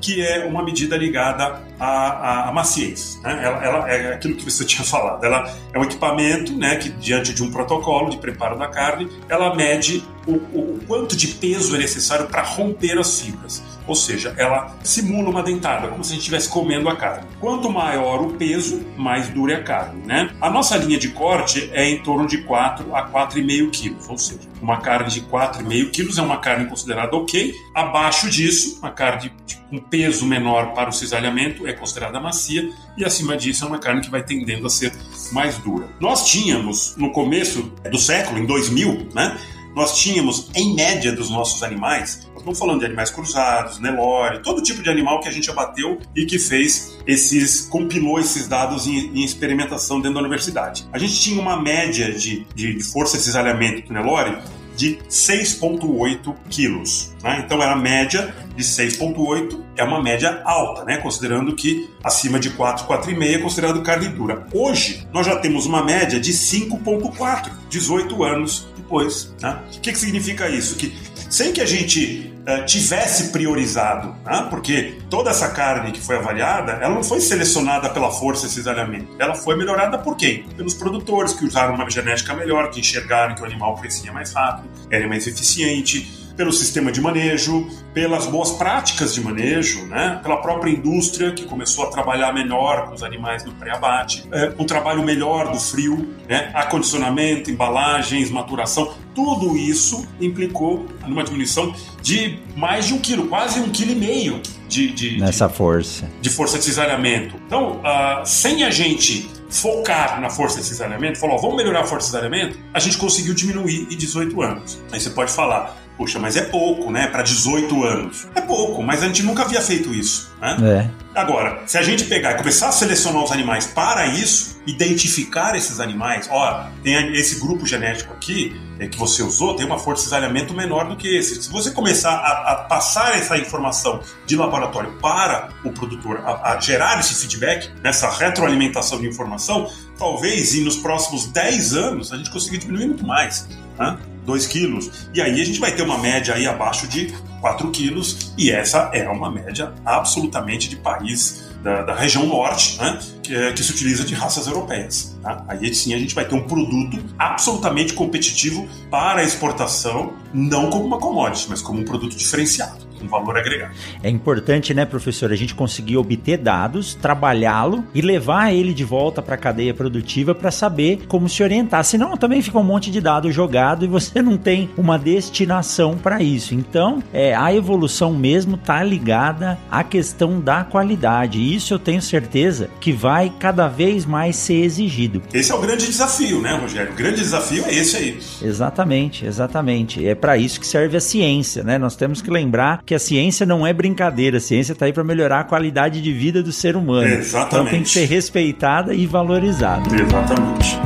[0.00, 3.20] que é uma medida ligada à, à, à maciez.
[3.22, 3.40] Né?
[3.42, 5.24] Ela, ela, é aquilo que você tinha falado.
[5.24, 9.54] Ela é um equipamento né, que, diante de um protocolo de preparo da carne, ela
[9.54, 13.62] mede o, o quanto de peso é necessário para romper as fibras.
[13.88, 17.26] Ou seja, ela simula uma dentada, como se a gente estivesse comendo a carne.
[17.40, 20.06] Quanto maior o peso, mais dura é a carne.
[20.06, 20.30] Né?
[20.40, 24.46] A nossa linha de corte é em torno de 4 a 4,5 quilos, ou seja,
[24.60, 27.54] uma carne de 4,5 quilos é uma carne considerada ok.
[27.74, 29.32] Abaixo disso, uma carne
[29.70, 33.78] com um peso menor para o cisalhamento é considerada macia e acima disso é uma
[33.78, 34.92] carne que vai tendendo a ser
[35.32, 35.88] mais dura.
[35.98, 39.38] Nós tínhamos no começo do século, em 2000, né?
[39.74, 44.82] nós tínhamos, em média, dos nossos animais, estamos falando de animais cruzados, Nelore, todo tipo
[44.82, 49.24] de animal que a gente abateu e que fez esses, compilou esses dados em, em
[49.24, 50.86] experimentação dentro da universidade.
[50.92, 54.38] A gente tinha uma média de, de, de força de cisalhamento do Nelore
[54.78, 57.12] de 6,8 quilos.
[57.20, 57.42] Né?
[57.44, 60.98] Então era a média de 6,8, é uma média alta, né?
[60.98, 64.46] considerando que acima de 4, 4,5 é considerado carne dura.
[64.54, 69.34] Hoje nós já temos uma média de 5,4, 18 anos depois.
[69.40, 69.58] Né?
[69.76, 70.76] O que, que significa isso?
[70.76, 70.96] Que
[71.28, 74.46] sem que a gente uh, tivesse priorizado, né?
[74.48, 79.08] porque toda essa carne que foi avaliada, ela não foi selecionada pela força e cisalhamento,
[79.18, 80.44] ela foi melhorada por quem?
[80.56, 84.68] Pelos produtores que usaram uma genética melhor, que enxergaram que o animal crescia mais rápido,
[84.90, 90.20] era mais eficiente, pelo sistema de manejo, pelas boas práticas de manejo, né?
[90.22, 94.64] pela própria indústria que começou a trabalhar melhor com os animais no pré-abate, é, um
[94.64, 96.52] trabalho melhor do frio, né?
[96.54, 103.70] acondicionamento, embalagens, maturação, tudo isso implicou numa diminuição de mais de um quilo, quase um
[103.70, 107.34] quilo e meio de, de nessa de, força de força de cisalhamento.
[107.46, 112.06] Então, uh, sem a gente focar na força de cisalhamento, falou, vamos melhorar a força
[112.06, 114.80] de cisalhamento, a gente conseguiu diminuir em 18 anos.
[114.92, 117.08] Aí você pode falar, Puxa, mas é pouco, né?
[117.08, 118.28] Para 18 anos.
[118.32, 120.30] É pouco, mas a gente nunca havia feito isso.
[120.40, 120.56] Né?
[120.62, 121.18] É.
[121.18, 125.80] Agora, se a gente pegar e começar a selecionar os animais para isso, identificar esses
[125.80, 130.04] animais, ó, tem esse grupo genético aqui é, que você usou, tem uma força de
[130.04, 131.42] cisalhamento menor do que esse.
[131.42, 136.60] Se você começar a, a passar essa informação de laboratório para o produtor, a, a
[136.60, 142.30] gerar esse feedback, essa retroalimentação de informação, talvez e nos próximos 10 anos a gente
[142.30, 143.48] consiga diminuir muito mais.
[143.76, 143.98] Né?
[144.28, 145.08] 2 quilos.
[145.14, 148.90] E aí a gente vai ter uma média aí abaixo de 4 quilos, e essa
[148.92, 153.72] é uma média absolutamente de país da, da região norte, né, que, é, que, se
[153.72, 155.16] utiliza de raças europeias.
[155.22, 155.44] Tá?
[155.48, 160.98] Aí sim a gente vai ter um produto absolutamente competitivo para exportação, não como uma
[160.98, 163.74] commodity, mas como um produto diferenciado um valor agregado.
[164.02, 169.22] É importante, né, professor, a gente conseguir obter dados, trabalhá-lo e levar ele de volta
[169.22, 171.84] para a cadeia produtiva para saber como se orientar.
[171.84, 176.22] Senão também fica um monte de dado jogado e você não tem uma destinação para
[176.22, 176.54] isso.
[176.54, 181.38] Então, é, a evolução mesmo está ligada à questão da qualidade.
[181.38, 185.22] E isso eu tenho certeza que vai cada vez mais ser exigido.
[185.32, 186.92] Esse é o grande desafio, né, Rogério?
[186.92, 188.18] O grande desafio é esse aí.
[188.42, 190.06] Exatamente, exatamente.
[190.06, 191.78] É para isso que serve a ciência, né?
[191.78, 195.04] Nós temos que lembrar que a ciência não é brincadeira, a ciência está aí para
[195.04, 197.06] melhorar a qualidade de vida do ser humano.
[197.06, 197.54] Exatamente.
[197.54, 199.94] Então tem que ser respeitada e valorizada.
[199.94, 200.78] Exatamente.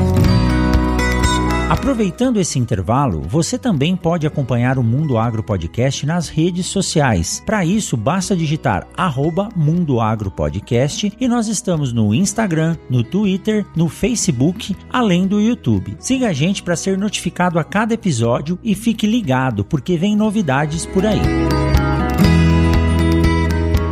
[1.70, 7.40] Aproveitando esse intervalo, você também pode acompanhar o Mundo Agro Podcast nas redes sociais.
[7.46, 13.64] Para isso, basta digitar arroba Mundo Agro Podcast e nós estamos no Instagram, no Twitter,
[13.76, 15.96] no Facebook, além do YouTube.
[16.00, 20.84] Siga a gente para ser notificado a cada episódio e fique ligado, porque vem novidades
[20.84, 21.71] por aí.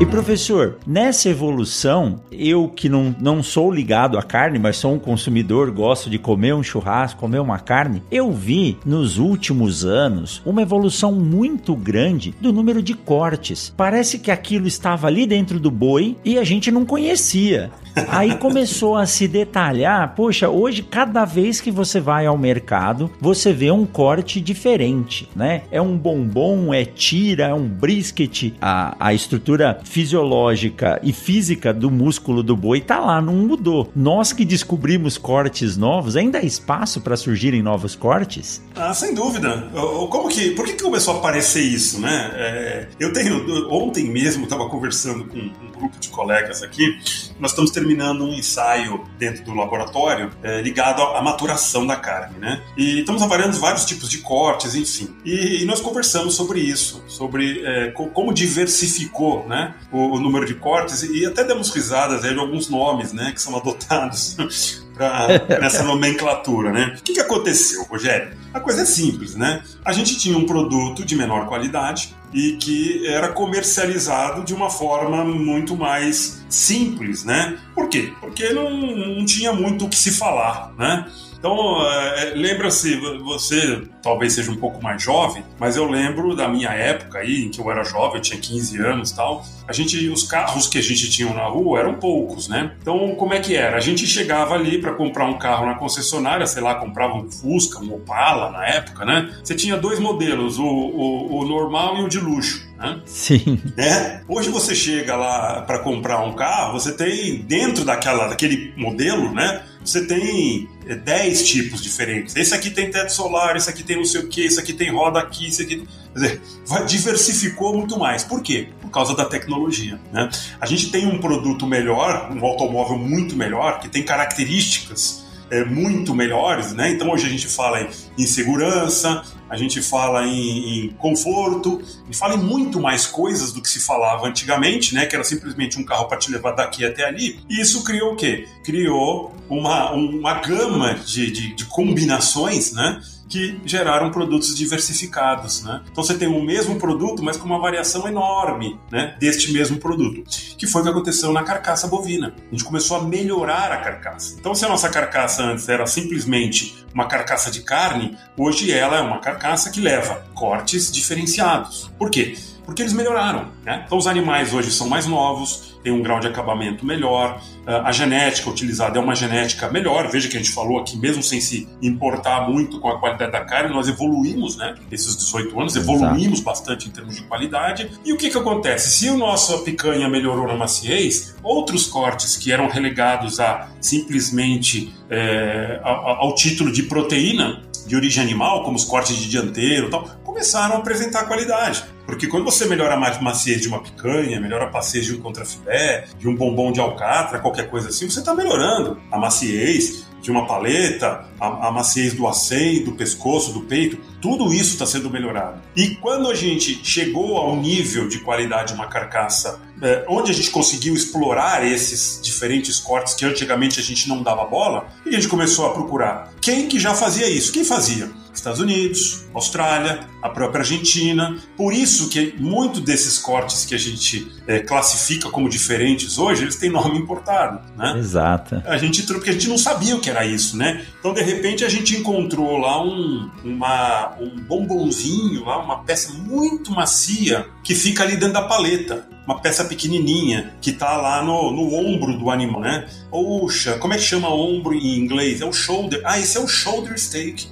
[0.00, 4.98] E professor, nessa evolução, eu que não, não sou ligado à carne, mas sou um
[4.98, 10.62] consumidor, gosto de comer um churrasco, comer uma carne, eu vi nos últimos anos uma
[10.62, 13.74] evolução muito grande do número de cortes.
[13.76, 17.70] Parece que aquilo estava ali dentro do boi e a gente não conhecia.
[18.08, 23.52] Aí começou a se detalhar, poxa, hoje cada vez que você vai ao mercado, você
[23.52, 25.62] vê um corte diferente, né?
[25.70, 31.90] É um bombom, é tira, é um brisket, a, a estrutura fisiológica e física do
[31.90, 33.90] músculo do boi tá lá, não mudou.
[33.94, 38.62] Nós que descobrimos cortes novos, ainda há espaço para surgirem novos cortes?
[38.74, 39.68] Ah, sem dúvida.
[40.10, 42.30] Como que, por que, que começou a aparecer isso, né?
[42.34, 46.98] É, eu tenho, ontem mesmo estava conversando com um grupo de colegas aqui,
[47.38, 52.62] nós estamos terminando um ensaio dentro do laboratório é, ligado à maturação da carne, né?
[52.76, 55.16] E estamos avaliando vários tipos de cortes, enfim.
[55.24, 60.54] E, e nós conversamos sobre isso, sobre é, como diversificou, né, o, o, número de
[60.54, 64.36] cortes e até demos risadas aí de alguns nomes, né, que são adotados
[65.60, 66.96] nessa nomenclatura, né?
[66.98, 68.36] O que, que aconteceu, Rogério?
[68.52, 69.62] A coisa é simples, né?
[69.84, 75.24] A gente tinha um produto de menor qualidade e que era comercializado de uma forma
[75.24, 77.58] muito mais simples, né?
[77.74, 78.12] Por quê?
[78.20, 81.06] Porque não, não tinha muito o que se falar, né?
[81.40, 86.68] Então, é, lembra-se, você talvez seja um pouco mais jovem, mas eu lembro da minha
[86.68, 90.06] época aí, em que eu era jovem, eu tinha 15 anos e tal, a gente,
[90.10, 92.72] os carros que a gente tinha na rua eram poucos, né?
[92.82, 93.78] Então, como é que era?
[93.78, 97.78] A gente chegava ali para comprar um carro na concessionária, sei lá, comprava um Fusca,
[97.78, 99.34] um Opala na época, né?
[99.42, 102.68] Você tinha dois modelos, o, o, o normal e o de luxo.
[102.76, 103.00] Né?
[103.06, 103.60] Sim.
[103.76, 104.20] É.
[104.28, 109.62] Hoje você chega lá para comprar um carro, você tem dentro daquela, daquele modelo, né?
[109.84, 112.36] você tem 10 é, tipos diferentes.
[112.36, 114.90] Esse aqui tem teto solar, esse aqui tem não sei o que, esse aqui tem
[114.90, 115.86] roda aqui, esse aqui.
[116.12, 116.40] Quer dizer,
[116.86, 118.24] diversificou muito mais.
[118.24, 118.68] Por quê?
[118.80, 120.00] Por causa da tecnologia.
[120.12, 120.28] Né?
[120.60, 126.14] A gente tem um produto melhor, um automóvel muito melhor, que tem características é, muito
[126.14, 126.90] melhores, né?
[126.90, 132.16] Então hoje a gente fala em, segurança, a gente fala em, em, conforto, a gente
[132.16, 135.06] fala em muito mais coisas do que se falava antigamente, né?
[135.06, 137.40] Que era simplesmente um carro para te levar daqui até ali.
[137.48, 138.46] E isso criou o quê?
[138.64, 143.00] Criou uma, uma gama de, de, de combinações, né?
[143.30, 145.82] Que geraram produtos diversificados, né?
[145.90, 150.24] Então você tem o mesmo produto, mas com uma variação enorme, né, deste mesmo produto,
[150.58, 152.34] que foi o que aconteceu na carcaça bovina.
[152.36, 154.36] A gente começou a melhorar a carcaça.
[154.38, 159.00] Então se a nossa carcaça antes era simplesmente uma carcaça de carne, hoje ela é
[159.00, 161.90] uma carcaça que leva cortes diferenciados.
[161.96, 162.36] Por quê?
[162.64, 163.48] Porque eles melhoraram.
[163.64, 163.84] Né?
[163.86, 167.92] Então os animais hoje são mais novos, tem um grau de acabamento melhor, ah, a
[167.92, 170.10] genética utilizada é uma genética melhor.
[170.10, 173.40] Veja que a gente falou aqui, mesmo sem se importar muito com a qualidade da
[173.40, 174.74] carne, nós evoluímos, né?
[174.90, 176.42] Esses 18 anos, evoluímos Exato.
[176.42, 177.90] bastante em termos de qualidade.
[178.04, 178.90] E o que, que acontece?
[178.90, 185.80] Se o nosso picanha melhorou na maciez, outros cortes que eram relegados a simplesmente é,
[185.82, 190.76] ao título de proteína, de origem animal, como os cortes de dianteiro e tal, começaram
[190.76, 191.84] a apresentar qualidade.
[192.06, 196.06] Porque quando você melhora a maciez de uma picanha, melhora a maciez de um contrafilé,
[196.18, 200.46] de um bombom de alcatra, qualquer coisa assim, você está melhorando a maciez de uma
[200.46, 205.60] paleta, a, a maciez do aceio, do pescoço, do peito, tudo isso está sendo melhorado.
[205.74, 210.34] E quando a gente chegou ao nível de qualidade de uma carcaça, é, onde a
[210.34, 215.26] gente conseguiu explorar esses diferentes cortes que antigamente a gente não dava bola, a gente
[215.26, 217.52] começou a procurar quem que já fazia isso.
[217.52, 218.10] Quem fazia?
[218.32, 221.36] Estados Unidos, Austrália, a própria Argentina.
[221.56, 226.56] Por isso que muito desses cortes que a gente é, classifica como diferentes hoje, eles
[226.56, 227.94] têm nome importado, né?
[227.98, 228.62] Exato.
[228.66, 230.84] A gente porque a gente não sabia o que era isso, né?
[230.98, 236.70] Então de repente a gente encontrou lá um, uma, um bombonzinho, lá uma peça muito
[236.72, 241.72] macia que fica ali dentro da paleta uma peça pequenininha que está lá no, no
[241.74, 242.88] ombro do animal, né?
[243.12, 245.40] Oxa, como é que chama ombro em inglês?
[245.40, 246.00] É o shoulder.
[246.04, 247.48] Ah, esse é o shoulder steak.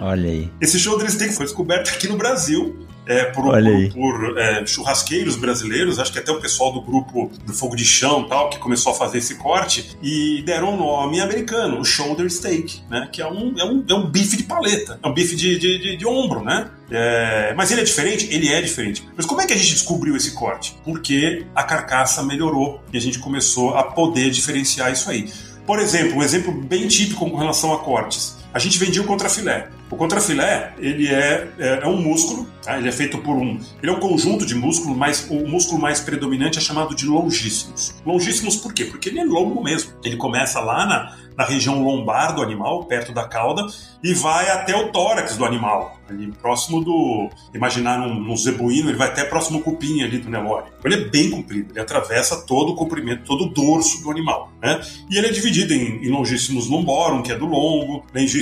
[0.00, 0.50] Olha aí.
[0.60, 5.98] Esse shoulder steak foi descoberto aqui no Brasil é, por, por, por é, churrasqueiros brasileiros,
[5.98, 8.94] acho que até o pessoal do grupo do Fogo de Chão tal, que começou a
[8.94, 13.08] fazer esse corte, e deram um nome americano, o shoulder steak, né?
[13.12, 15.78] Que é um, é um, é um bife de paleta, é um bife de, de,
[15.78, 16.70] de, de ombro, né?
[16.90, 18.28] É, mas ele é diferente?
[18.30, 19.08] Ele é diferente.
[19.16, 20.76] Mas como é que a gente descobriu esse corte?
[20.84, 25.32] Porque a carcaça melhorou e a gente começou a poder diferenciar isso aí.
[25.66, 28.41] Por exemplo, um exemplo bem típico com relação a cortes.
[28.52, 29.68] A gente vendia o contrafilé.
[29.90, 32.78] O contrafilé, ele é, é, é um músculo, tá?
[32.78, 33.58] ele é feito por um...
[33.82, 37.94] Ele é um conjunto de músculos, mas o músculo mais predominante é chamado de longíssimos.
[38.04, 38.84] Longíssimos por quê?
[38.84, 39.92] Porque ele é longo mesmo.
[40.04, 43.66] Ele começa lá na, na região lombar do animal, perto da cauda,
[44.02, 47.30] e vai até o tórax do animal, ali próximo do.
[47.54, 50.66] Imaginar num, num zebuíno, ele vai até próximo ao cupim ali do Nelore.
[50.84, 54.52] Ele é bem comprido, ele atravessa todo o comprimento, todo o dorso do animal.
[54.60, 54.80] Né?
[55.10, 58.41] E ele é dividido em, em longíssimos lumborum, que é do longo, longíssimos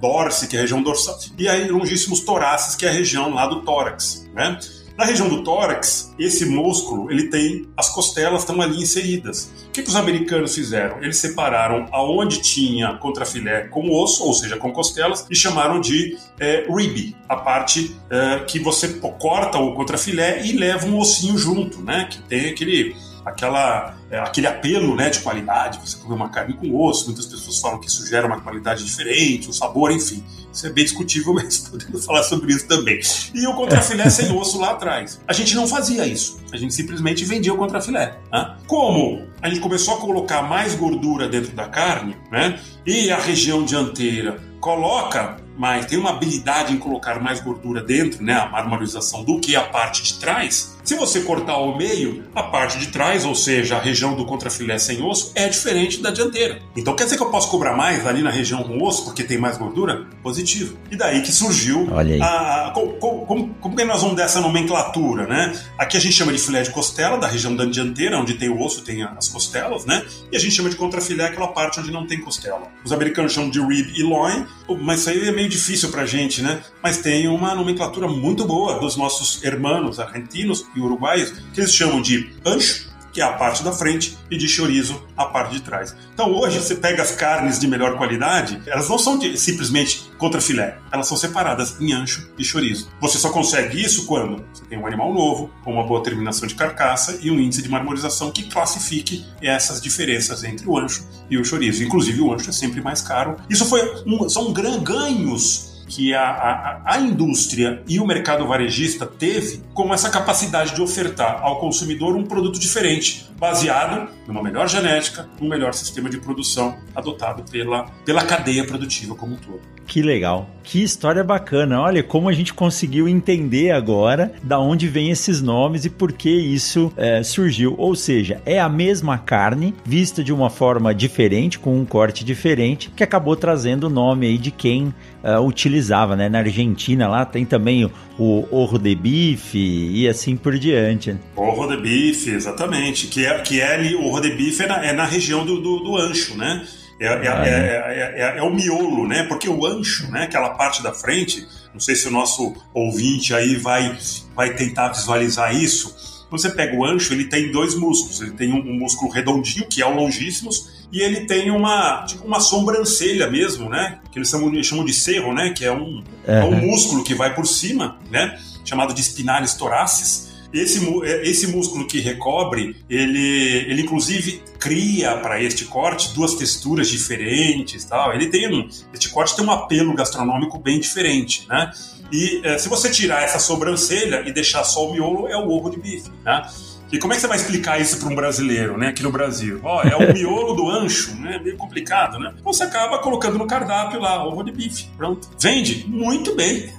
[0.00, 3.46] dorsi, que é a região dorsal, e aí longíssimos torácis, que é a região lá
[3.46, 4.28] do tórax.
[4.34, 4.58] Né?
[4.98, 9.48] Na região do tórax, esse músculo, ele tem as costelas estão ali inseridas.
[9.68, 11.00] O que, que os americanos fizeram?
[11.00, 16.66] Eles separaram aonde tinha contrafilé com osso, ou seja, com costelas, e chamaram de é,
[16.68, 18.88] rib, a parte é, que você
[19.20, 22.08] corta o contrafilé e leva um ossinho junto, né?
[22.10, 22.96] Que tem aquele
[23.28, 27.58] aquela, é, aquele apelo né, de qualidade, você comer uma carne com osso, muitas pessoas
[27.58, 30.24] falam que isso gera uma qualidade diferente, um sabor, enfim.
[30.52, 33.00] Isso é bem discutível, mas podemos falar sobre isso também.
[33.34, 35.20] E o contrafilé sem osso lá atrás.
[35.26, 36.40] A gente não fazia isso.
[36.52, 38.18] A gente simplesmente vendia o contrafilé.
[38.32, 38.56] Né?
[38.66, 42.58] Como a gente começou a colocar mais gordura dentro da carne, né?
[42.84, 48.34] E a região dianteira coloca mais, tem uma habilidade em colocar mais gordura dentro, né?
[48.34, 52.78] A marmorização do que a parte de trás se você cortar ao meio, a parte
[52.78, 56.62] de trás, ou seja, a região do contrafilé sem osso, é diferente da dianteira.
[56.74, 59.36] Então quer dizer que eu posso cobrar mais ali na região com osso porque tem
[59.36, 60.06] mais gordura?
[60.22, 60.78] Positivo.
[60.90, 61.86] E daí que surgiu
[62.22, 65.60] a, a, como, como, como que nós vamos dessa nomenclatura, né?
[65.76, 68.58] Aqui a gente chama de filé de costela, da região da dianteira, onde tem o
[68.58, 70.02] osso, tem as costelas, né?
[70.32, 72.62] E a gente chama de contrafilé aquela parte onde não tem costela.
[72.82, 74.46] Os americanos chamam de rib e loin,
[74.80, 76.62] mas isso aí é meio difícil pra gente, né?
[76.82, 82.00] Mas tem uma nomenclatura muito boa dos nossos hermanos argentinos e uruguaios, que eles chamam
[82.00, 85.96] de ancho, que é a parte da frente, e de chorizo, a parte de trás.
[86.14, 90.40] Então hoje você pega as carnes de melhor qualidade, elas não são de, simplesmente contra
[90.40, 92.88] filé, elas são separadas em ancho e chorizo.
[93.00, 96.54] Você só consegue isso quando você tem um animal novo, com uma boa terminação de
[96.54, 101.44] carcaça e um índice de marmorização que classifique essas diferenças entre o ancho e o
[101.44, 101.82] chorizo.
[101.82, 103.36] Inclusive o ancho é sempre mais caro.
[103.48, 109.62] Isso foi um, são ganhos que a, a, a, indústria e o mercado varejista teve
[109.72, 115.48] com essa capacidade de ofertar ao consumidor um produto diferente, baseado numa melhor genética, num
[115.48, 119.78] melhor sistema de produção adotado pela, pela cadeia produtiva como um todo.
[119.88, 121.80] Que legal, que história bacana.
[121.80, 126.28] Olha como a gente conseguiu entender agora da onde vem esses nomes e por que
[126.28, 127.74] isso é, surgiu.
[127.78, 132.90] Ou seja, é a mesma carne vista de uma forma diferente, com um corte diferente,
[132.94, 134.92] que acabou trazendo o nome aí de quem
[135.24, 135.40] uh,
[135.78, 136.28] utilizava, né?
[136.28, 141.16] Na Argentina lá tem também o, orro de bife e assim por diante.
[141.36, 143.06] Orro de bife, exatamente.
[143.06, 145.60] Que é, que é ali, o orro de bife é na, é na região do,
[145.60, 146.66] do, do ancho, né?
[147.00, 149.22] É, é, ah, é, é, o miolo, né?
[149.24, 150.24] Porque o ancho, né?
[150.24, 153.96] Aquela parte da frente, não sei se o nosso ouvinte aí vai,
[154.34, 156.17] vai tentar visualizar isso.
[156.30, 158.20] Você pega o ancho, ele tem dois músculos.
[158.20, 162.26] Ele tem um, um músculo redondinho, que é o longíssimos, e ele tem uma, tipo
[162.26, 164.00] uma sobrancelha mesmo, né?
[164.10, 165.50] Que eles chamam, chamam de cerro, né?
[165.50, 168.38] Que é um, é um músculo que vai por cima, né?
[168.64, 175.42] Chamado de espinales torácis esse, é, esse músculo que recobre, ele, ele inclusive cria para
[175.42, 178.14] este corte duas texturas diferentes, tal.
[178.14, 181.70] Ele tem um, este corte tem um apelo gastronômico bem diferente, né?
[182.10, 185.70] E é, se você tirar essa sobrancelha e deixar só o miolo, é o ovo
[185.70, 186.42] de bife, né?
[186.90, 189.60] E como é que você vai explicar isso para um brasileiro, né, aqui no Brasil?
[189.62, 191.36] Ó, é o miolo do ancho, né?
[191.36, 192.32] É meio complicado, né?
[192.42, 194.88] Você acaba colocando no cardápio lá, ovo de bife.
[194.96, 195.28] Pronto.
[195.38, 196.72] Vende muito bem.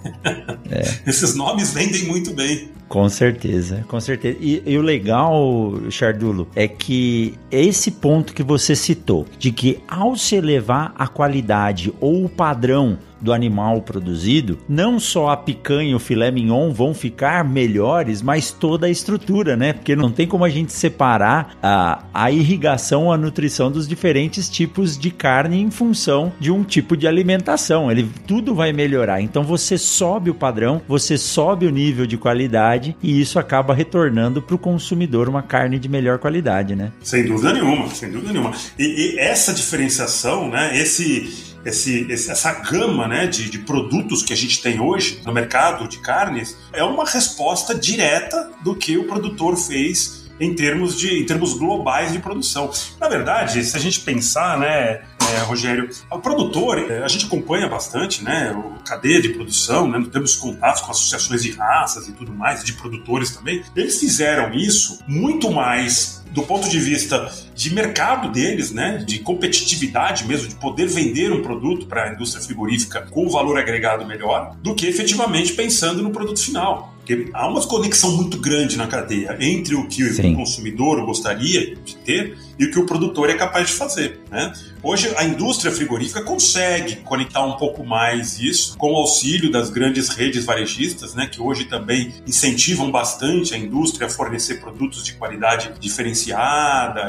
[0.72, 0.82] É.
[1.08, 2.72] Esses nomes vendem muito bem.
[2.88, 4.36] Com certeza, com certeza.
[4.42, 10.16] E, e, o legal, Chardulo, é que esse ponto que você citou, de que ao
[10.16, 15.96] se elevar a qualidade ou o padrão do animal produzido, não só a picanha e
[15.96, 19.74] o filé mignon vão ficar melhores, mas toda a estrutura, né?
[19.74, 24.98] Porque não tem como a gente separar a, a irrigação, a nutrição dos diferentes tipos
[24.98, 27.92] de carne em função de um tipo de alimentação.
[27.92, 29.22] Ele tudo vai melhorar.
[29.22, 34.42] Então você sobe o padrão, você sobe o nível de qualidade e isso acaba retornando
[34.42, 36.92] para o consumidor uma carne de melhor qualidade, né?
[37.02, 38.52] Sem dúvida nenhuma, sem dúvida nenhuma.
[38.78, 40.78] E, e essa diferenciação, né?
[40.78, 45.88] Esse esse, essa gama né, de, de, produtos que a gente tem hoje no mercado
[45.88, 51.26] de carnes é uma resposta direta do que o produtor fez em termos, de, em
[51.26, 52.72] termos globais de produção.
[53.00, 55.02] Na verdade, se a gente pensar, né,
[55.36, 60.04] é, Rogério, o produtor, é, a gente acompanha bastante, né, a cadeia de produção, né,
[60.12, 63.64] temos contatos com associações de raças e tudo mais, de produtores também.
[63.76, 70.26] Eles fizeram isso muito mais do ponto de vista de mercado deles, né, de competitividade
[70.26, 74.76] mesmo, de poder vender um produto para a indústria frigorífica com valor agregado melhor, do
[74.76, 76.94] que efetivamente pensando no produto final.
[77.00, 80.34] Porque há uma conexão muito grande na cadeia entre o que Sim.
[80.34, 84.20] o consumidor gostaria de ter e o que o produtor é capaz de fazer.
[84.30, 84.54] Né?
[84.84, 90.10] Hoje, a indústria frigorífica consegue conectar um pouco mais isso com o auxílio das grandes
[90.10, 95.72] redes varejistas, né, que hoje também incentivam bastante a indústria a fornecer produtos de qualidade
[95.80, 96.19] diferenciada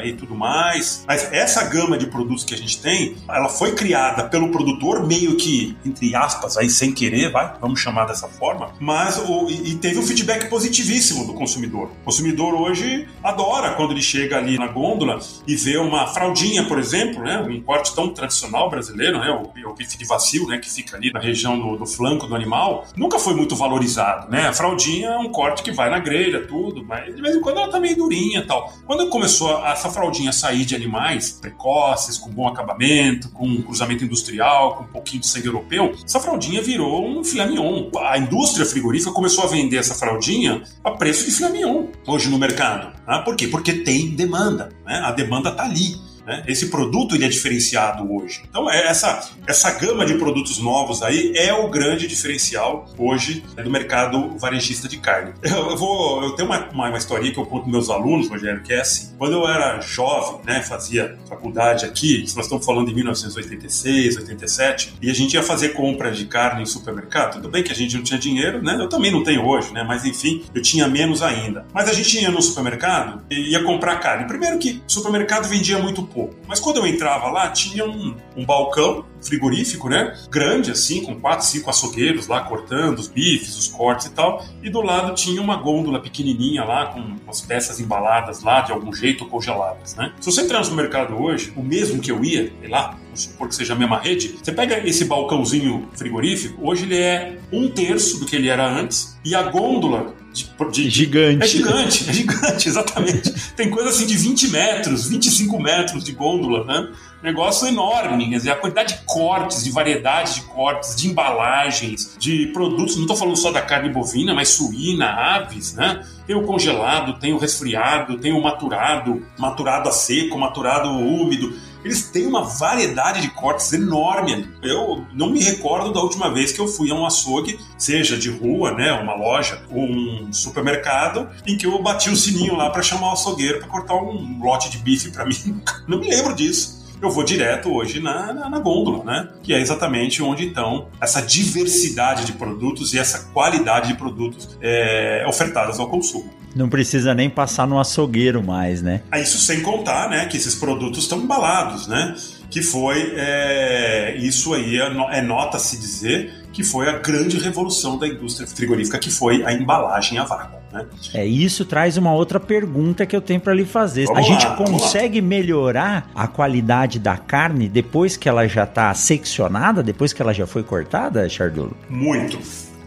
[0.05, 1.05] e tudo mais.
[1.07, 5.37] Mas essa gama de produtos que a gente tem, ela foi criada pelo produtor meio
[5.37, 9.99] que, entre aspas, aí sem querer, vai, vamos chamar dessa forma, mas o, e teve
[9.99, 11.91] um feedback positivíssimo do consumidor.
[12.03, 16.79] O consumidor hoje adora quando ele chega ali na gôndola e vê uma fraldinha, por
[16.79, 20.71] exemplo, né, um corte tão tradicional brasileiro, né, o, o bife de vacilo, né, que
[20.71, 24.49] fica ali na região do, do, flanco do animal, nunca foi muito valorizado, né?
[24.49, 27.59] A fraldinha é um corte que vai na grelha, tudo, mas de vez em quando
[27.59, 28.73] ela tá meio durinha, tal.
[28.87, 34.77] Quando começou a, essa fraldinha sair de animais precoces, com bom acabamento, com cruzamento industrial,
[34.77, 37.91] com um pouquinho de sangue europeu, essa fraldinha virou um filé mignon.
[37.99, 42.39] A indústria frigorífica começou a vender essa fraldinha a preço de filé mignon hoje no
[42.39, 42.93] mercado.
[43.07, 43.19] Né?
[43.25, 43.49] Por quê?
[43.49, 44.71] Porque tem demanda.
[44.85, 45.01] Né?
[45.05, 46.10] A demanda está ali.
[46.31, 46.45] Né?
[46.47, 48.43] Esse produto ele é diferenciado hoje.
[48.49, 53.69] Então, é essa, essa gama de produtos novos aí é o grande diferencial hoje do
[53.69, 55.33] mercado varejista de carne.
[55.43, 58.63] Eu, eu vou, eu tenho uma, uma, uma historinha que eu conto meus alunos, Rogério,
[58.63, 62.95] que é assim: quando eu era jovem, né, fazia faculdade aqui, nós estamos falando de
[62.95, 67.35] 1986, 87, e a gente ia fazer compra de carne em supermercado.
[67.35, 68.77] Tudo bem que a gente não tinha dinheiro, né?
[68.79, 69.83] Eu também não tenho hoje, né?
[69.83, 71.67] Mas enfim, eu tinha menos ainda.
[71.75, 74.29] Mas a gente ia no supermercado e ia comprar carne.
[74.29, 76.35] Primeiro que o supermercado vendia muito pouco pouco.
[76.47, 80.17] Mas quando eu entrava lá, tinha um, um balcão frigorífico, né?
[80.31, 84.45] Grande assim, com quatro, cinco açougueiros lá cortando os bifes, os cortes e tal.
[84.63, 88.93] E do lado tinha uma gôndola pequenininha lá com as peças embaladas lá de algum
[88.93, 90.13] jeito congeladas, né?
[90.21, 93.49] Se você entrar no supermercado hoje, o mesmo que eu ia, sei lá, vamos supor
[93.49, 98.19] que seja a mesma rede, você pega esse balcãozinho frigorífico, hoje ele é um terço
[98.19, 101.43] do que ele era antes e a gôndola de, de, gigante.
[101.43, 103.33] É gigante, é gigante, exatamente.
[103.57, 106.93] Tem coisa assim de 20 metros, 25 metros de gôndola, né?
[107.23, 112.47] Negócio enorme, quer dizer, a quantidade de cortes, de variedade de cortes, de embalagens, de
[112.47, 116.03] produtos, não estou falando só da carne bovina, mas suína, aves, né?
[116.27, 121.53] Tem o congelado, tem o resfriado, tem o maturado, maturado a seco, maturado úmido
[121.85, 124.49] eles têm uma variedade de cortes enorme.
[124.63, 128.31] Eu não me recordo da última vez que eu fui a um açougue, seja de
[128.31, 133.11] rua, né, uma loja, um supermercado, em que eu bati o sininho lá para chamar
[133.11, 135.63] o açougueiro para cortar um lote de bife para mim.
[135.87, 139.29] Não me lembro disso eu vou direto hoje na, na, na, gôndola, né?
[139.43, 145.25] Que é exatamente onde então essa diversidade de produtos e essa qualidade de produtos é
[145.27, 146.31] ofertadas ao consumo.
[146.55, 149.03] Não precisa nem passar no açougueiro mais, né?
[149.11, 152.17] Ah, isso sem contar, né, que esses produtos estão embalados, né?
[152.51, 158.09] Que foi é, isso aí é, é nota-se dizer que foi a grande revolução da
[158.09, 160.60] indústria frigorífica, que foi a embalagem a vácuo.
[160.73, 160.87] Né?
[161.15, 164.07] É isso traz uma outra pergunta que eu tenho para lhe fazer.
[164.07, 168.93] Vamos a gente lá, consegue melhorar a qualidade da carne depois que ela já está
[168.95, 171.77] seccionada, depois que ela já foi cortada, Chardulo?
[171.89, 172.39] Muito,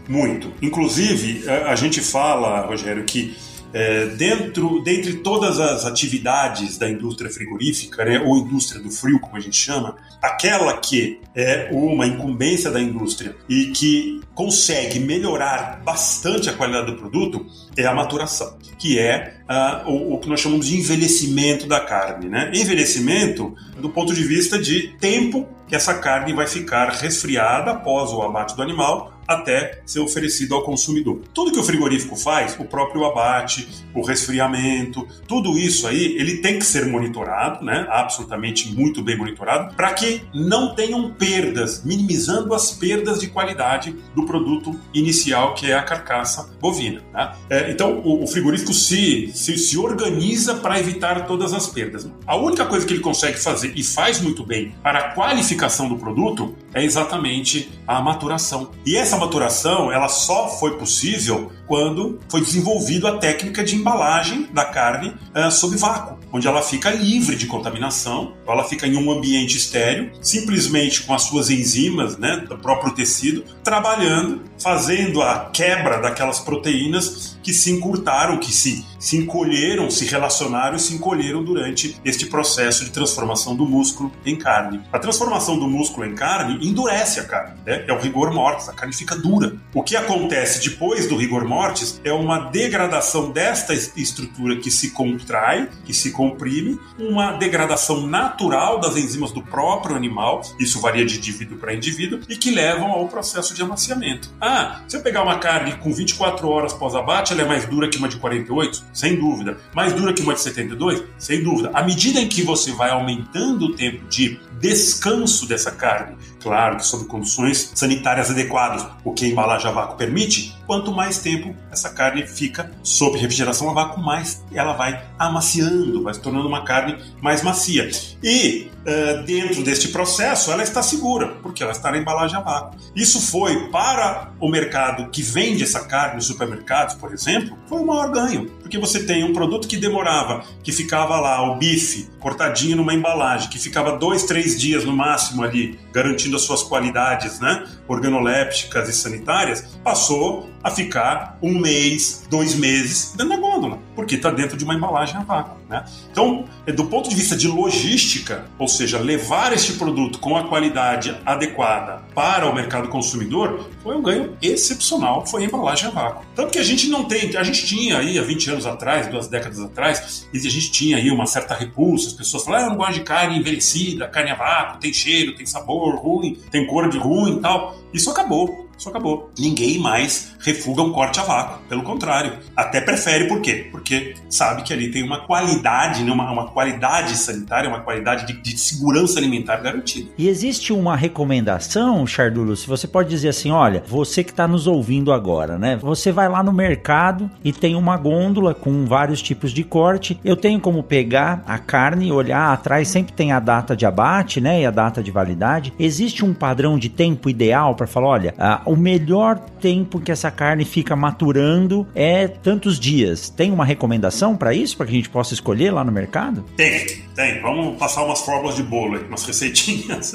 [0.08, 0.52] muito.
[0.62, 3.36] Inclusive, a gente fala, Rogério, que
[3.74, 9.36] é, dentro, dentre todas as atividades da indústria frigorífica, né, ou indústria do frio, como
[9.36, 16.48] a gente chama, aquela que é uma incumbência da indústria e que consegue melhorar bastante
[16.48, 17.44] a qualidade do produto
[17.76, 22.28] é a maturação, que é uh, o, o, que nós chamamos de envelhecimento da carne.
[22.28, 22.52] Né?
[22.54, 28.22] Envelhecimento do ponto de vista de tempo que essa carne vai ficar resfriada após o
[28.22, 31.20] abate do animal até ser oferecido ao consumidor.
[31.32, 36.58] Tudo que o frigorífico faz, o próprio abate, o resfriamento, tudo isso aí, ele tem
[36.58, 37.86] que ser monitorado, né?
[37.90, 44.24] Absolutamente muito bem monitorado, para que não tenham perdas, minimizando as perdas de qualidade do
[44.24, 47.02] produto inicial, que é a carcaça bovina.
[47.12, 47.32] Né?
[47.50, 52.08] É, então, o, o, frigorífico se, se, se organiza para evitar todas as perdas.
[52.26, 55.96] A única coisa que ele consegue fazer e faz muito bem para a qualificação do
[55.96, 58.70] produto é exatamente a maturação.
[58.84, 64.64] E essa maturação, ela só foi possível quando foi desenvolvida a técnica de embalagem da
[64.64, 69.56] carne uh, sob vácuo, onde ela fica livre de contaminação, ela fica em um ambiente
[69.56, 76.40] estéreo, simplesmente com as suas enzimas, né, do próprio tecido, trabalhando, fazendo a quebra daquelas
[76.40, 82.26] proteínas que se encurtaram, que se, se encolheram, se relacionaram e se encolheram durante este
[82.26, 84.80] processo de transformação do músculo em carne.
[84.92, 87.84] A transformação do músculo em carne endurece a carne, né?
[87.86, 89.56] é o rigor mortis, a carne fica dura.
[89.74, 95.68] O que acontece depois do rigor mortis é uma degradação desta estrutura que se contrai,
[95.84, 101.58] que se comprime, uma degradação natural das enzimas do próprio animal, isso varia de indivíduo
[101.58, 104.30] para indivíduo, e que levam ao processo de amaciamento.
[104.40, 107.98] Ah, se eu pegar uma carne com 24 horas pós-abate, ela é mais dura que
[107.98, 108.84] uma de 48?
[108.92, 109.58] Sem dúvida.
[109.74, 111.02] Mais dura que uma de 72?
[111.18, 111.70] Sem dúvida.
[111.74, 116.86] À medida em que você vai aumentando o tempo de descanso dessa carne, claro que
[116.86, 121.90] sob condições sanitárias adequadas, o que a embalagem a vácuo permite, quanto mais tempo essa
[121.90, 126.96] carne fica sob refrigeração a vácuo, mais ela vai amaciando, vai se tornando uma carne
[127.20, 127.90] mais macia.
[128.22, 132.78] E uh, dentro deste processo, ela está segura, porque ela está na embalagem a vácuo.
[132.96, 137.86] Isso foi para o mercado que vende essa carne nos supermercados, por exemplo, foi o
[137.86, 142.78] maior ganho, porque você tem um produto que demorava, que ficava lá, o bife, cortadinho
[142.78, 147.62] numa embalagem, que ficava dois, três dias no máximo ali, garantindo as suas qualidades né,
[147.86, 154.30] organolépticas e sanitárias, passou a ficar um mês, dois meses dentro da gôndola, porque está
[154.30, 155.58] dentro de uma embalagem a vácuo.
[155.68, 155.84] Né?
[156.10, 160.48] Então, é, do ponto de vista de logística, ou seja, levar este produto com a
[160.48, 166.24] qualidade adequada para o mercado consumidor, foi um ganho excepcional, foi a embalagem a vácuo.
[166.34, 169.28] Tanto que a gente não tem, a gente tinha aí há 20 anos atrás, duas
[169.28, 172.70] décadas atrás, e a gente tinha aí uma certa repulsa, as pessoas falavam, ah, eu
[172.70, 176.88] não gosto de carne envelhecida, carne a vácuo, tem cheiro, tem sabor ruim, tem cor
[176.88, 177.76] de ruim e tal.
[177.92, 178.63] Isso acabou.
[178.78, 179.30] Isso acabou.
[179.38, 181.62] Ninguém mais refuga um corte a vácuo.
[181.68, 183.68] Pelo contrário, até prefere por quê?
[183.70, 186.12] Porque sabe que ali tem uma qualidade, né?
[186.12, 190.10] uma, uma qualidade sanitária, uma qualidade de, de segurança alimentar garantida.
[190.18, 194.66] E existe uma recomendação, Chardulo, se você pode dizer assim, olha, você que está nos
[194.66, 195.76] ouvindo agora, né?
[195.76, 200.18] Você vai lá no mercado e tem uma gôndola com vários tipos de corte.
[200.24, 204.62] Eu tenho como pegar a carne, olhar atrás, sempre tem a data de abate, né?
[204.62, 205.72] E a data de validade.
[205.78, 208.34] Existe um padrão de tempo ideal para falar, olha,
[208.66, 213.28] o melhor tempo que essa carne fica maturando é tantos dias.
[213.28, 216.44] Tem uma recomendação para isso, para que a gente possa escolher lá no mercado?
[216.56, 217.40] Tem, tem.
[217.42, 220.12] Vamos passar umas fórmulas de bolo umas receitinhas.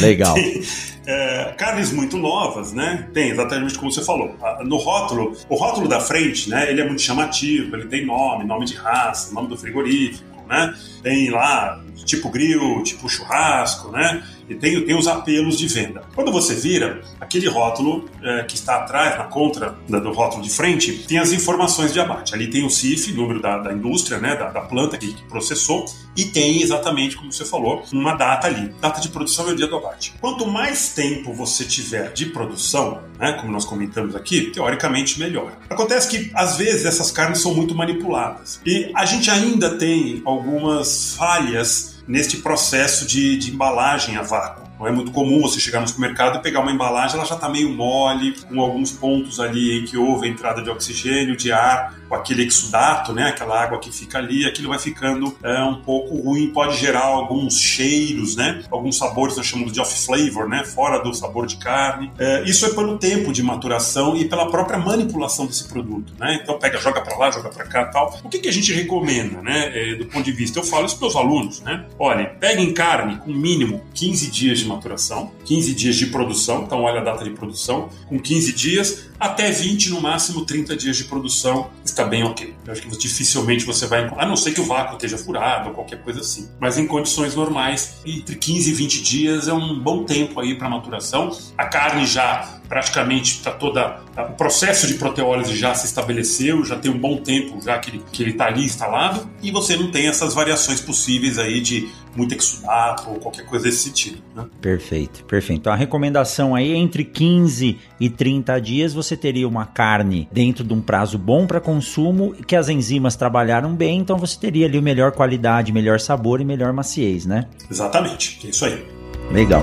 [0.00, 0.34] Legal.
[0.34, 0.62] Tem,
[1.06, 3.08] é, carnes muito novas, né?
[3.12, 4.36] Tem exatamente como você falou.
[4.64, 6.70] No rótulo, o rótulo da frente, né?
[6.70, 10.74] Ele é muito chamativo, ele tem nome, nome de raça, nome do frigorífico, né?
[11.02, 14.22] Tem lá tipo grill, tipo churrasco, né?
[14.52, 16.02] E tem, tem os apelos de venda.
[16.14, 20.92] Quando você vira, aquele rótulo é, que está atrás, na contra do rótulo de frente,
[21.06, 22.34] tem as informações de abate.
[22.34, 25.86] Ali tem o CIF, número da, da indústria, né, da, da planta que, que, processou,
[26.16, 28.74] e tem exatamente, como você falou, uma data ali.
[28.80, 30.14] Data de produção é o dia do abate.
[30.20, 35.52] Quanto mais tempo você tiver de produção, né, como nós comentamos aqui, teoricamente melhor.
[35.70, 38.60] Acontece que, às vezes, essas carnes são muito manipuladas.
[38.66, 44.61] E a gente ainda tem algumas falhas neste processo de, de embalagem a vácuo.
[44.82, 47.48] Não é muito comum você chegar no supermercado e pegar uma embalagem, ela já está
[47.48, 52.16] meio mole, com alguns pontos ali em que houve entrada de oxigênio, de ar, com
[52.16, 56.48] aquele exudato, né, aquela água que fica ali, aquilo vai ficando é, um pouco ruim,
[56.48, 61.14] pode gerar alguns cheiros, né, alguns sabores nós chamamos de off flavor, né, fora do
[61.14, 62.10] sabor de carne.
[62.18, 66.40] É, isso é pelo tempo de maturação e pela própria manipulação desse produto, né.
[66.42, 68.18] Então pega, joga para lá, joga para cá, tal.
[68.24, 70.58] O que, que a gente recomenda, né, é, do ponto de vista?
[70.58, 71.86] Eu falo isso para os alunos, né.
[72.00, 77.00] Olha, peguem carne com mínimo 15 dias de maturação, 15 dias de produção, então olha
[77.00, 81.70] a data de produção, com 15 dias, até 20, no máximo 30 dias de produção,
[81.84, 82.54] está bem ok.
[82.66, 85.74] Eu acho que dificilmente você vai a não ser que o vácuo esteja furado ou
[85.74, 86.48] qualquer coisa assim.
[86.60, 90.68] Mas em condições normais, entre 15 e 20 dias é um bom tempo aí para
[90.68, 91.36] maturação.
[91.56, 94.00] A carne já praticamente está toda.
[94.16, 98.02] O processo de proteólise já se estabeleceu, já tem um bom tempo já que ele
[98.10, 103.10] que está ali instalado, e você não tem essas variações possíveis aí de muito exudato
[103.10, 104.22] ou qualquer coisa desse sentido.
[104.34, 104.46] Né?
[104.60, 105.60] Perfeito, perfeito.
[105.60, 110.72] Então a recomendação aí entre 15 e 30 dias você teria uma carne dentro de
[110.72, 115.12] um prazo bom para consumo, que as enzimas trabalharam bem, então você teria ali melhor
[115.12, 117.46] qualidade, melhor sabor e melhor maciez, né?
[117.70, 118.84] Exatamente, é isso aí.
[119.30, 119.62] Legal.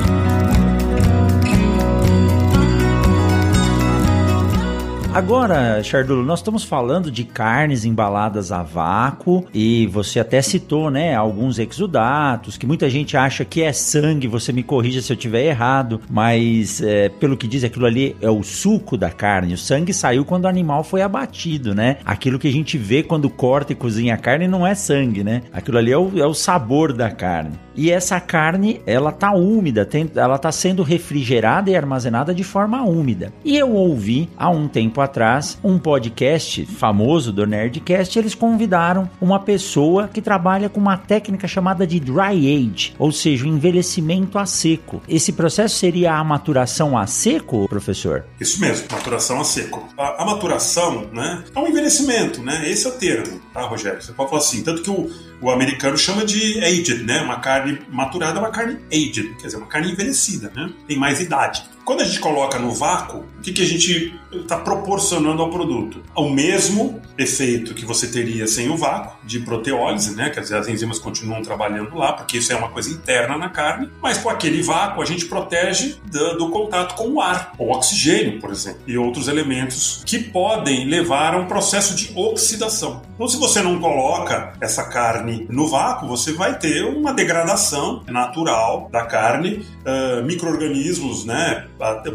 [5.14, 11.14] Agora, Chardulo, nós estamos falando de carnes embaladas a vácuo e você até citou, né,
[11.14, 14.26] alguns exudatos que muita gente acha que é sangue.
[14.26, 18.30] Você me corrija se eu tiver errado, mas é, pelo que diz, aquilo ali é
[18.30, 19.52] o suco da carne.
[19.52, 21.98] O sangue saiu quando o animal foi abatido, né?
[22.06, 25.42] Aquilo que a gente vê quando corta e cozinha a carne não é sangue, né?
[25.52, 27.52] Aquilo ali é o, é o sabor da carne.
[27.74, 32.82] E essa carne, ela tá úmida, tem, ela tá sendo refrigerada e armazenada de forma
[32.82, 33.32] úmida.
[33.44, 39.38] E eu ouvi há um tempo atrás um podcast famoso do Nerdcast, eles convidaram uma
[39.38, 44.46] pessoa que trabalha com uma técnica chamada de dry age, ou seja, o envelhecimento a
[44.46, 45.03] seco.
[45.09, 48.24] Esse processo seria a maturação a seco, professor?
[48.40, 49.88] Isso mesmo, maturação a seco.
[49.98, 52.68] A, a maturação, né, é um envelhecimento, né?
[52.68, 54.00] Esse é o termo tá, Rogério?
[54.00, 57.20] Você pode falar assim, tanto que o, o americano chama de aged, né?
[57.22, 60.72] Uma carne maturada é uma carne aged, quer dizer, uma carne envelhecida, né?
[60.86, 61.64] Tem mais idade.
[61.84, 66.00] Quando a gente coloca no vácuo, o que, que a gente está proporcionando ao produto?
[66.14, 70.30] O mesmo efeito que você teria sem o vácuo, de proteólise, né?
[70.30, 73.90] Quer dizer, as enzimas continuam trabalhando lá, porque isso é uma coisa interna na carne,
[74.00, 78.40] mas com aquele vácuo a gente protege do, do contato com o ar, o oxigênio,
[78.40, 83.03] por exemplo, e outros elementos que podem levar a um processo de oxidação.
[83.14, 88.88] Então, se você não coloca essa carne no vácuo, você vai ter uma degradação natural
[88.93, 91.66] da carne, uh, micro-organismos, né?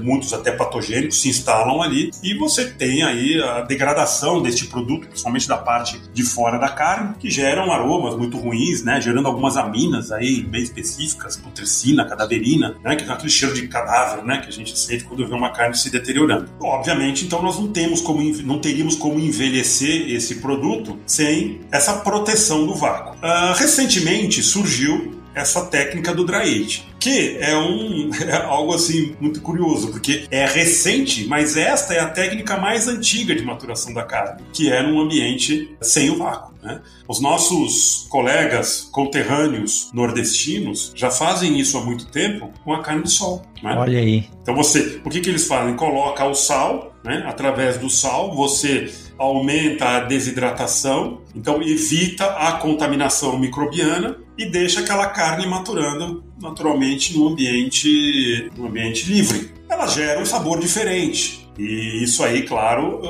[0.01, 5.49] muitos até patogênicos se instalam ali e você tem aí a degradação deste produto, principalmente
[5.49, 10.13] da parte de fora da carne, que geram aromas muito ruins, né, gerando algumas aminas
[10.13, 14.51] aí bem específicas, putricina, cadaverina, né, que é aquele cheiro de cadáver, né, que a
[14.51, 16.49] gente sente quando vê uma carne se deteriorando.
[16.61, 22.68] Obviamente, então nós não temos como não teríamos como envelhecer esse produto sem essa proteção
[22.68, 23.15] do vácuo.
[23.15, 29.41] Uh, recentemente surgiu essa técnica do dry age, que é um é algo assim muito
[29.41, 34.43] curioso, porque é recente, mas esta é a técnica mais antiga de maturação da carne,
[34.53, 36.53] que é num ambiente sem o vácuo.
[36.61, 36.82] Né?
[37.07, 43.11] Os nossos colegas conterrâneos nordestinos já fazem isso há muito tempo com a carne de
[43.11, 43.43] sol.
[43.63, 43.76] Né?
[43.76, 44.26] Olha aí.
[44.41, 45.76] Então você, o que, que eles fazem?
[45.76, 47.24] Coloca o sal, né?
[47.28, 55.07] através do sal, você aumenta a desidratação, então evita a contaminação microbiana e deixa aquela
[55.07, 59.51] carne maturando naturalmente no ambiente, no ambiente livre.
[59.70, 61.47] Ela gera um sabor diferente.
[61.57, 63.01] E isso aí, claro,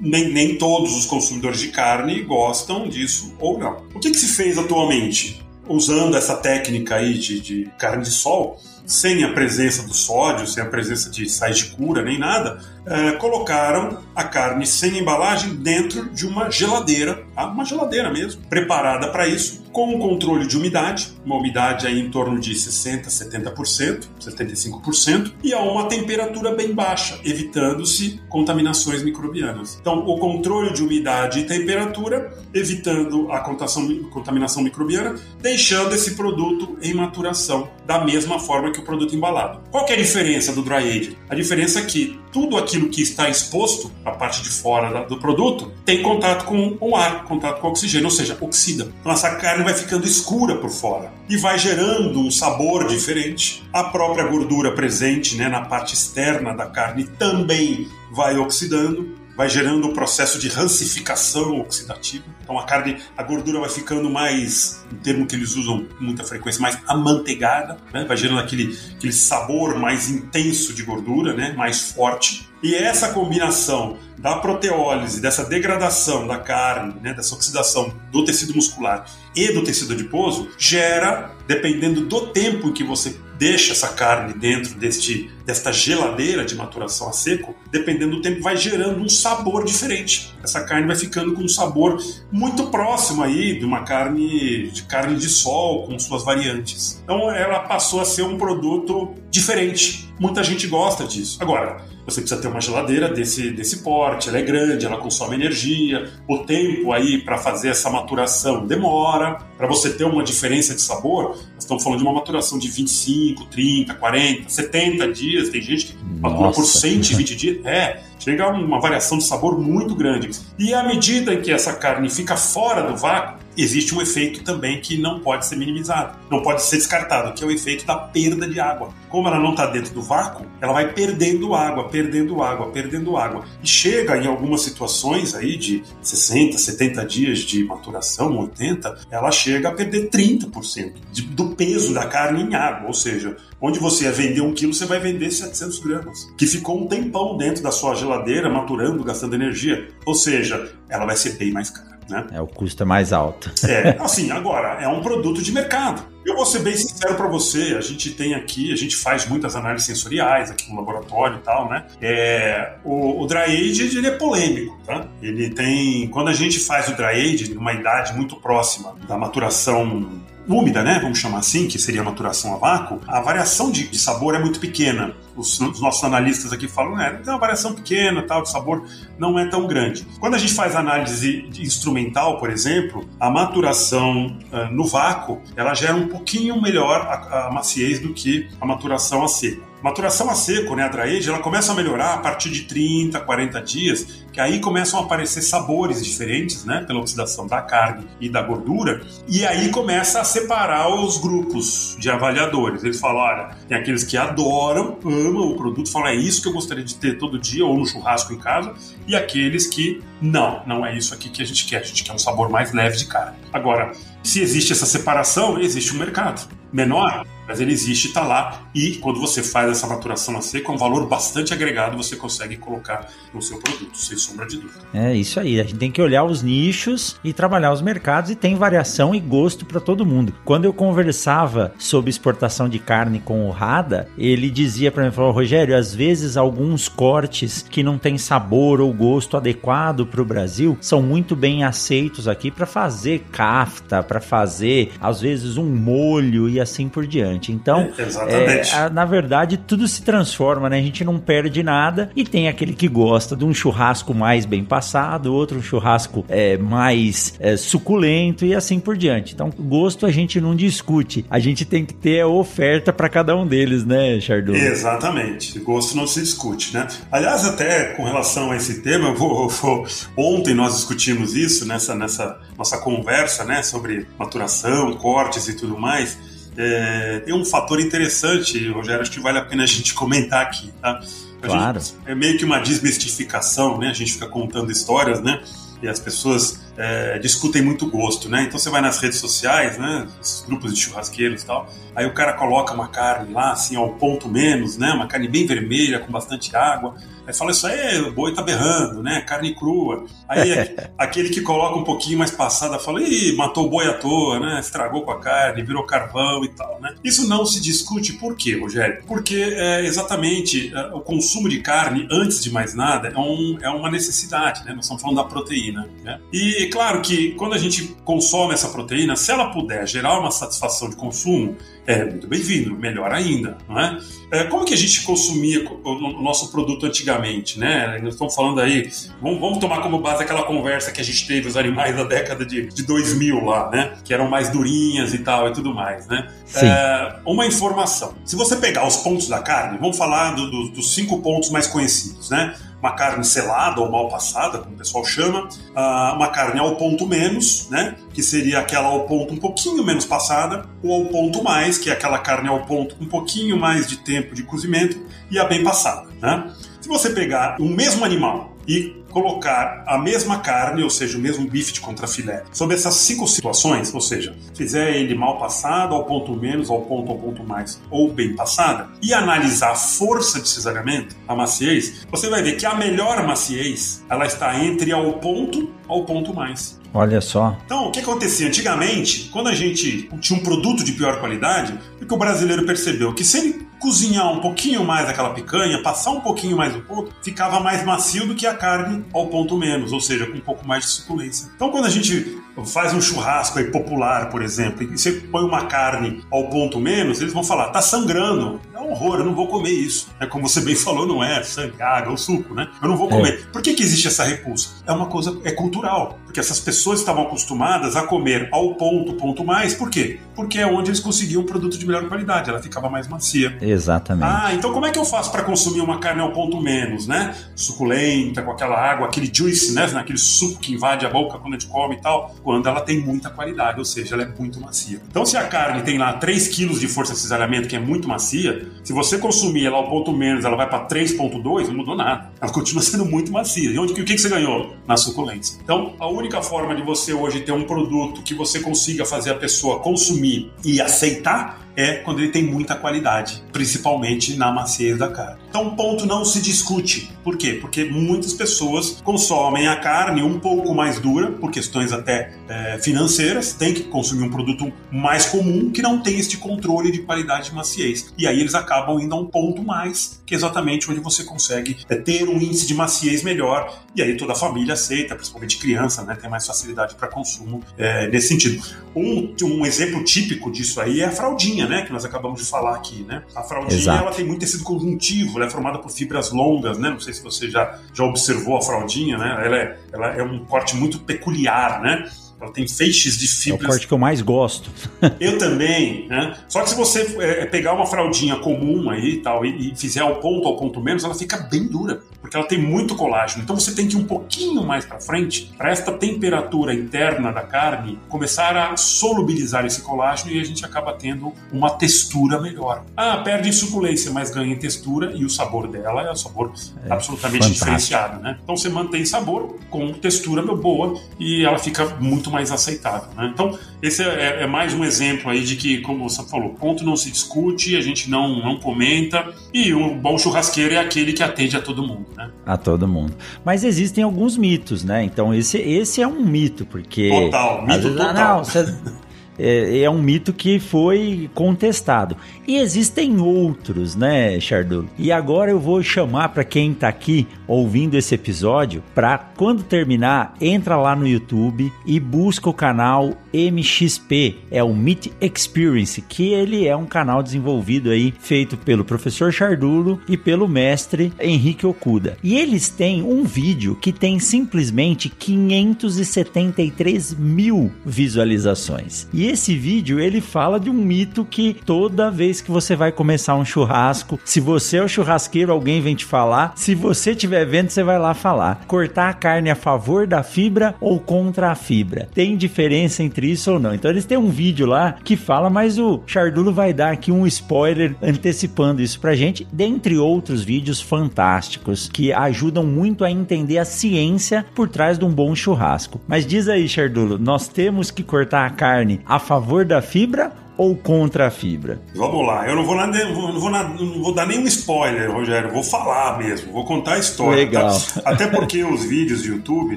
[0.00, 3.84] nem, nem todos os consumidores de carne gostam disso ou não.
[3.94, 5.42] O que, que se fez atualmente?
[5.68, 10.62] Usando essa técnica aí de, de carne de sol, sem a presença do sódio, sem
[10.62, 16.08] a presença de sais de cura nem nada, é, colocaram a carne sem embalagem dentro
[16.10, 17.46] de uma geladeira, tá?
[17.46, 22.10] uma geladeira mesmo, preparada para isso, com um controle de umidade, uma umidade aí em
[22.10, 29.78] torno de 60%, 70%, 75%, e a uma temperatura bem baixa, evitando-se contaminações microbianas.
[29.80, 36.92] Então, o controle de umidade e temperatura, evitando a contaminação microbiana, deixando esse produto em
[36.92, 39.60] maturação da mesma forma que o produto embalado.
[39.70, 41.16] Qual é a diferença do dry age?
[41.28, 45.70] A diferença é que tudo aquilo que está exposto, a parte de fora do produto,
[45.84, 48.90] tem contato com o ar, contato com o oxigênio, ou seja, oxida.
[49.00, 53.62] Então essa carne vai ficando escura por fora e vai gerando um sabor diferente.
[53.72, 59.88] A própria gordura presente né, na parte externa da carne também vai oxidando vai gerando
[59.88, 62.24] um processo de rancificação oxidativa.
[62.44, 66.22] Então a carne, a gordura vai ficando mais, um termo que eles usam com muita
[66.22, 68.04] frequência, mais amanteigada, né?
[68.04, 71.54] vai gerando aquele, aquele sabor mais intenso de gordura, né?
[71.56, 72.48] mais forte.
[72.62, 79.04] E essa combinação da proteólise, dessa degradação da carne, né, dessa oxidação do tecido muscular
[79.34, 84.74] e do tecido adiposo, gera, dependendo do tempo em que você deixa essa carne dentro
[84.76, 90.32] deste, desta geladeira de maturação a seco, dependendo do tempo, vai gerando um sabor diferente.
[90.44, 95.16] Essa carne vai ficando com um sabor muito próximo aí de uma carne de carne
[95.16, 97.00] de sol com suas variantes.
[97.02, 100.08] Então ela passou a ser um produto diferente.
[100.20, 101.38] Muita gente gosta disso.
[101.40, 106.10] Agora, você precisa ter uma geladeira desse, desse porte, ela é grande, ela consome energia,
[106.28, 109.38] o tempo aí para fazer essa maturação demora.
[109.56, 113.46] Para você ter uma diferença de sabor, nós estamos falando de uma maturação de 25,
[113.46, 115.48] 30, 40, 70 dias.
[115.48, 117.64] Tem gente que matura por 120 dias.
[117.64, 120.30] É, chega a uma variação de sabor muito grande.
[120.58, 124.98] E à medida que essa carne fica fora do vácuo, existe um efeito também que
[124.98, 128.58] não pode ser minimizado, não pode ser descartado, que é o efeito da perda de
[128.60, 128.90] água.
[129.08, 133.44] Como ela não está dentro do vácuo, ela vai perdendo água, perdendo água, perdendo água.
[133.62, 139.68] E chega em algumas situações aí de 60, 70 dias de maturação, 80, ela chega
[139.68, 142.88] a perder 30% de, do peso da carne em água.
[142.88, 146.82] Ou seja, onde você ia vender um quilo, você vai vender 700 gramas, que ficou
[146.82, 149.88] um tempão dentro da sua geladeira, maturando, gastando energia.
[150.06, 151.91] Ou seja, ela vai ser bem mais cara.
[152.12, 152.26] Né?
[152.32, 153.50] É, o custo é mais alto.
[153.72, 156.02] É, assim, agora, é um produto de mercado.
[156.26, 159.56] Eu vou ser bem sincero para você, a gente tem aqui, a gente faz muitas
[159.56, 161.86] análises sensoriais aqui no laboratório e tal, né?
[162.00, 165.08] É, o, o dry age, ele é polêmico, tá?
[165.22, 170.22] Ele tem, quando a gente faz o dry age numa idade muito próxima da maturação
[170.48, 173.98] úmida, né, vamos chamar assim, que seria a maturação a vácuo, a variação de, de
[173.98, 175.14] sabor é muito pequena.
[175.36, 178.84] Os, os, nossos analistas aqui falam, é, tem uma variação pequena, tal, de sabor
[179.18, 180.06] não é tão grande.
[180.20, 185.94] Quando a gente faz análise instrumental, por exemplo, a maturação uh, no vácuo, ela gera
[185.94, 189.62] um pouquinho melhor a, a maciez do que a maturação a seco.
[189.82, 193.18] maturação a seco, né, a dry age, ela começa a melhorar a partir de 30,
[193.20, 198.28] 40 dias, que aí começam a aparecer sabores diferentes, né, pela oxidação da carne e
[198.28, 202.82] da gordura, e aí começa a separar os grupos de avaliadores.
[202.82, 206.52] Eles falam, olha, tem aqueles que adoram, amam o produto, falam, é isso que eu
[206.52, 208.74] gostaria de ter todo dia ou no churrasco em casa,
[209.06, 212.12] e aqueles que não, não é isso aqui que a gente quer, a gente quer
[212.12, 213.36] um sabor mais leve de carne.
[213.52, 218.96] Agora, se existe essa separação, existe um mercado menor, mas ele existe, está lá, e
[218.96, 223.08] quando você faz essa maturação a seco, é um valor bastante agregado, você consegue colocar
[223.32, 224.80] no seu produto, sem sombra de dúvida.
[224.94, 228.36] É isso aí, a gente tem que olhar os nichos e trabalhar os mercados, e
[228.36, 230.34] tem variação e gosto para todo mundo.
[230.44, 235.32] Quando eu conversava sobre exportação de carne com o Rada, ele dizia para mim, falou,
[235.32, 240.76] Rogério, às vezes alguns cortes que não têm sabor ou gosto adequado para o Brasil
[240.80, 246.60] são muito bem aceitos aqui para fazer kafta, para fazer às vezes um molho e
[246.60, 247.31] assim por diante.
[247.52, 247.90] Então,
[248.28, 250.78] é, é, na verdade, tudo se transforma, né?
[250.78, 254.64] A gente não perde nada e tem aquele que gosta de um churrasco mais bem
[254.64, 259.34] passado, outro um churrasco é, mais é, suculento e assim por diante.
[259.34, 263.36] Então, gosto a gente não discute, a gente tem que ter a oferta para cada
[263.36, 264.54] um deles, né, Chardon?
[264.54, 266.86] Exatamente, gosto não se discute, né?
[267.10, 269.86] Aliás, até com relação a esse tema, eu vou, eu vou...
[270.16, 276.18] ontem nós discutimos isso nessa, nessa nossa conversa, né, sobre maturação, cortes e tudo mais.
[276.56, 280.72] É, tem um fator interessante, Rogério, acho que vale a pena a gente comentar aqui,
[280.80, 281.00] tá?
[281.42, 281.80] A claro.
[281.80, 283.88] Gente, é meio que uma desmistificação, né?
[283.88, 285.42] A gente fica contando histórias, né?
[285.82, 288.42] E as pessoas é, discutem muito gosto, né?
[288.42, 290.06] Então você vai nas redes sociais, né?
[290.20, 291.68] Esses grupos de churrasqueiros e tal.
[291.96, 294.92] Aí o cara coloca uma carne lá, assim, ao ponto menos, né?
[294.92, 296.94] Uma carne bem vermelha, com bastante água.
[297.26, 299.20] Aí fala, isso aí, o boi tá berrando, né?
[299.20, 300.04] Carne crua.
[300.28, 300.50] Aí
[300.98, 304.60] aquele que coloca um pouquinho mais passada fala, ih, matou o boi à toa, né?
[304.60, 306.94] Estragou com a carne, virou carvão e tal, né?
[307.04, 309.02] Isso não se discute por quê, Rogério?
[309.06, 313.68] Porque é, exatamente é, o consumo de carne, antes de mais nada, é, um, é
[313.68, 314.72] uma necessidade, né?
[314.74, 316.18] Nós estamos falando da proteína, né?
[316.32, 320.90] E claro que quando a gente consome essa proteína, se ela puder gerar uma satisfação
[320.90, 321.56] de consumo,
[321.86, 323.98] é muito bem-vindo, melhor ainda, não é?
[324.32, 324.44] É?
[324.44, 327.98] Como que a gente consumia o nosso produto antigamente, né?
[328.02, 331.46] Nós estamos falando aí, vamos, vamos, tomar como base aquela conversa que a gente teve
[331.46, 333.92] os animais da década de, de 2000 lá, né?
[334.02, 336.32] Que eram mais durinhas e tal e tudo mais, né?
[336.56, 338.14] É, uma informação.
[338.24, 341.66] Se você pegar os pontos da carne, vamos falar do, do, dos cinco pontos mais
[341.66, 342.54] conhecidos, né?
[342.82, 347.06] Uma carne selada ou mal passada, como o pessoal chama, uh, uma carne ao ponto
[347.06, 351.78] menos, né, que seria aquela ao ponto um pouquinho menos passada, ou ao ponto mais,
[351.78, 355.38] que é aquela carne ao ponto com um pouquinho mais de tempo de cozimento e
[355.38, 356.52] a bem passada, né?
[356.80, 361.46] Se você pegar o mesmo animal e colocar a mesma carne, ou seja, o mesmo
[361.46, 366.34] bife de contrafilé, sobre essas cinco situações, ou seja, fizer ele mal passado, ao ponto
[366.34, 371.14] menos, ao ponto, ao ponto mais, ou bem passada, e analisar a força de cisalhamento,
[371.28, 376.04] a maciez, você vai ver que a melhor maciez, ela está entre ao ponto ao
[376.04, 376.80] ponto mais.
[376.94, 377.56] Olha só.
[377.64, 378.46] Então, o que acontecia?
[378.46, 383.14] Antigamente, quando a gente tinha um produto de pior qualidade, o que o brasileiro percebeu?
[383.14, 387.12] Que se ele cozinhar um pouquinho mais aquela picanha, passar um pouquinho mais o ponto,
[387.20, 390.66] ficava mais macio do que a carne ao ponto menos, ou seja, com um pouco
[390.66, 391.50] mais de suculência.
[391.56, 395.66] Então, quando a gente faz um churrasco aí popular, por exemplo, e você põe uma
[395.66, 398.60] carne ao ponto menos, eles vão falar, tá sangrando.
[398.82, 400.08] Um horror, eu não vou comer isso.
[400.18, 402.68] É como você bem falou, não é sangue, água, o suco, né?
[402.82, 403.34] Eu não vou comer.
[403.34, 403.52] É.
[403.52, 404.70] Por que, que existe essa repulsa?
[404.86, 406.18] É uma coisa, é cultural.
[406.24, 409.74] Porque essas pessoas estavam acostumadas a comer ao ponto, ponto mais.
[409.74, 410.18] Por quê?
[410.34, 413.56] Porque é onde eles conseguiam um produto de melhor qualidade, ela ficava mais macia.
[413.60, 414.24] Exatamente.
[414.24, 417.34] Ah, então como é que eu faço para consumir uma carne ao ponto menos, né?
[417.54, 419.84] Suculenta, com aquela água, aquele juice, né?
[419.94, 423.00] Aquele suco que invade a boca quando a gente come e tal quando ela tem
[423.00, 425.00] muita qualidade, ou seja, ela é muito macia.
[425.08, 428.08] Então, se a carne tem lá 3 kg de força de cisalhamento, que é muito
[428.08, 432.30] macia, se você consumir ela ao ponto menos, ela vai para 3,2, não mudou nada.
[432.40, 433.70] Ela continua sendo muito macia.
[433.70, 434.74] E onde, o que, que você ganhou?
[434.86, 435.58] Na suculência.
[435.62, 439.34] Então, a única forma de você hoje ter um produto que você consiga fazer a
[439.34, 445.41] pessoa consumir e aceitar é quando ele tem muita qualidade, principalmente na maciez da carne.
[445.52, 447.12] Então, o ponto não se discute.
[447.22, 447.58] Por quê?
[447.60, 453.52] Porque muitas pessoas consomem a carne um pouco mais dura, por questões até é, financeiras,
[453.52, 457.54] tem que consumir um produto mais comum que não tem este controle de qualidade de
[457.54, 458.12] maciez.
[458.16, 461.76] E aí eles acabam indo a um ponto mais, que é exatamente onde você consegue
[461.86, 463.78] é, ter um índice de maciez melhor.
[463.94, 468.08] E aí toda a família aceita, principalmente criança, né, tem mais facilidade para consumo é,
[468.08, 468.64] nesse sentido.
[468.96, 472.46] Um, um exemplo típico disso aí é a fraldinha fraldinha, né, que nós acabamos de
[472.46, 473.22] falar aqui, né?
[473.34, 474.02] A fraldinha Exato.
[474.02, 476.90] ela tem muito tecido conjuntivo, ela é formada por fibras longas, né?
[476.90, 479.42] Não sei se você já, já observou a fraldinha, né?
[479.44, 482.08] Ela é, ela é um corte muito peculiar, né?
[482.42, 483.62] ela tem feixes de fibras.
[483.62, 484.70] É o corte que eu mais gosto.
[485.20, 486.36] eu também, né?
[486.48, 490.16] Só que se você é, pegar uma fraldinha comum aí tal, e, e fizer ao
[490.16, 493.42] ponto ao ponto menos, ela fica bem dura, porque ela tem muito colágeno.
[493.42, 497.42] Então você tem que ir um pouquinho mais para frente para esta temperatura interna da
[497.42, 502.84] carne começar a solubilizar esse colágeno e a gente acaba tendo uma textura melhor.
[502.96, 506.52] Ah, perde em suculência, mas ganha em textura e o sabor dela é um sabor
[506.86, 507.64] é absolutamente fantástico.
[507.64, 508.38] diferenciado, né?
[508.42, 513.30] Então você mantém sabor com textura boa e ela fica muito mais aceitável, né?
[513.32, 516.96] Então esse é, é mais um exemplo aí de que, como você falou, ponto não
[516.96, 521.56] se discute, a gente não, não comenta e um bom churrasqueiro é aquele que atende
[521.56, 522.21] a todo mundo, né?
[522.44, 523.14] A todo mundo.
[523.44, 525.04] Mas existem alguns mitos, né?
[525.04, 527.08] Então esse, esse é um mito, porque...
[527.08, 528.10] Total, mito vezes, total.
[528.10, 528.74] Ah, não, você
[529.38, 532.16] é, é, um mito que foi contestado.
[532.46, 534.88] E existem outros, né, Chardulo?
[534.98, 540.34] E agora eu vou chamar para quem está aqui ouvindo esse episódio, para quando terminar,
[540.40, 546.66] entra lá no YouTube e busca o canal MXP, é o Meet Experience, que ele
[546.66, 552.16] é um canal desenvolvido aí, feito pelo professor Chardulo e pelo mestre Henrique Okuda.
[552.22, 559.08] E eles têm um vídeo que tem simplesmente 573 mil visualizações.
[559.12, 563.34] E esse vídeo ele fala de um mito que toda vez que você vai começar
[563.34, 566.52] um churrasco, se você é o churrasqueiro, alguém vem te falar.
[566.56, 568.64] Se você estiver vendo, você vai lá falar.
[568.66, 572.08] Cortar a carne a favor da fibra ou contra a fibra.
[572.14, 573.74] Tem diferença entre isso ou não?
[573.74, 577.26] Então eles têm um vídeo lá que fala, mas o Chardulo vai dar aqui um
[577.26, 583.64] spoiler antecipando isso pra gente, dentre outros vídeos fantásticos que ajudam muito a entender a
[583.64, 586.00] ciência por trás de um bom churrasco.
[586.06, 590.74] Mas diz aí, Chardulo, nós temos que cortar a carne a favor da fibra ou
[590.74, 591.82] contra a fibra?
[591.94, 596.16] Vamos lá, eu não vou, não vou, não vou dar nenhum spoiler, Rogério, vou falar
[596.16, 597.36] mesmo, vou contar a história.
[597.36, 597.78] Legal.
[597.78, 598.02] Tá?
[598.10, 599.76] Até porque os vídeos do YouTube,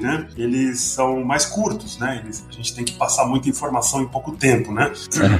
[0.00, 4.06] né, eles são mais curtos, né, eles, a gente tem que passar muita informação em
[4.06, 4.90] pouco tempo, né.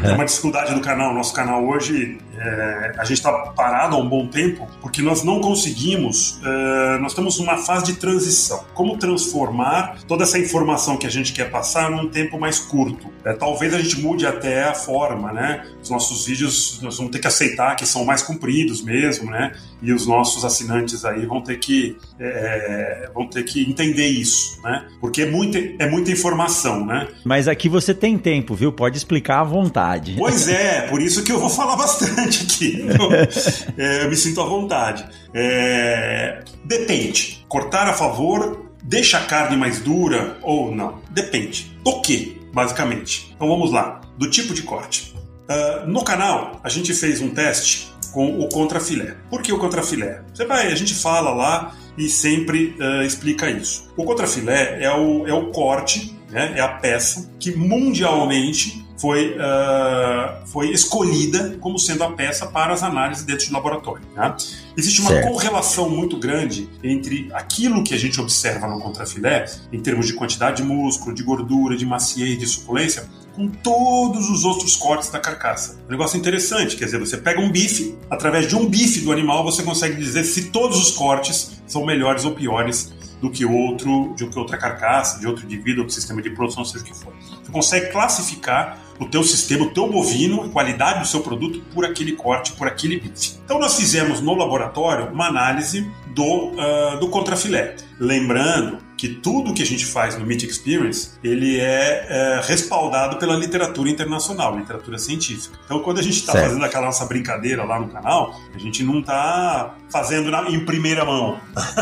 [0.05, 4.09] É uma dificuldade do canal, nosso canal hoje, é, a gente está parado há um
[4.09, 8.64] bom tempo porque nós não conseguimos, é, nós estamos numa fase de transição.
[8.74, 13.09] Como transformar toda essa informação que a gente quer passar num tempo mais curto?
[13.24, 15.66] É, talvez a gente mude até a forma, né?
[15.82, 19.53] Os nossos vídeos nós vamos ter que aceitar que são mais compridos mesmo, né?
[19.82, 24.87] E os nossos assinantes aí vão ter que é, vão ter que entender isso, né?
[25.01, 27.09] Porque é muita, é muita informação, né?
[27.24, 28.72] Mas aqui você tem tempo, viu?
[28.72, 30.16] Pode explicar à vontade.
[30.18, 32.87] Pois é, por isso que eu vou falar bastante aqui.
[33.77, 35.05] é, eu me sinto à vontade.
[35.35, 37.45] É, depende.
[37.49, 41.01] Cortar a favor deixa a carne mais dura ou não?
[41.11, 41.77] Depende.
[41.85, 43.33] Do que, basicamente?
[43.35, 44.01] Então vamos lá.
[44.16, 45.14] Do tipo de corte.
[45.49, 49.14] Uh, no canal, a gente fez um teste com o contrafilé.
[49.29, 50.22] Por que o contrafilé?
[50.33, 53.93] Você vai, a gente fala lá e sempre uh, explica isso.
[53.97, 60.47] O contrafilé é o, é o corte, né, é a peça que mundialmente foi, uh,
[60.47, 64.05] foi escolhida como sendo a peça para as análises dentro de laboratório.
[64.14, 64.34] Né?
[64.76, 65.28] Existe uma certo.
[65.28, 70.59] correlação muito grande entre aquilo que a gente observa no contrafilé, em termos de quantidade
[70.59, 75.78] de músculo, de gordura, de maciez, de suculência, com todos os outros cortes da carcaça.
[75.86, 79.44] Um negócio interessante, quer dizer, você pega um bife, através de um bife do animal,
[79.44, 84.26] você consegue dizer se todos os cortes são melhores ou piores do que outro, de
[84.26, 87.12] que outra carcaça, de outro indivíduo, outro sistema de produção, seja o que for.
[87.42, 91.84] Você consegue classificar o teu sistema, o teu bovino, a qualidade do seu produto por
[91.84, 93.36] aquele corte, por aquele bife.
[93.44, 97.76] Então nós fizemos no laboratório uma análise do, uh, do contrafilé.
[97.99, 103.36] Lembrando que tudo que a gente faz no Meat Experience ele é, é, respaldado pela
[103.36, 105.59] literatura internacional, literatura científica.
[105.64, 109.01] Então, quando a gente está fazendo aquela nossa brincadeira lá no canal, a gente não
[109.01, 111.38] está fazendo na, em primeira mão.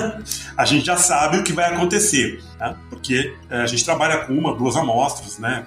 [0.56, 2.74] a gente já sabe o que vai acontecer, né?
[2.90, 5.66] porque é, a gente trabalha com uma, duas amostras, né?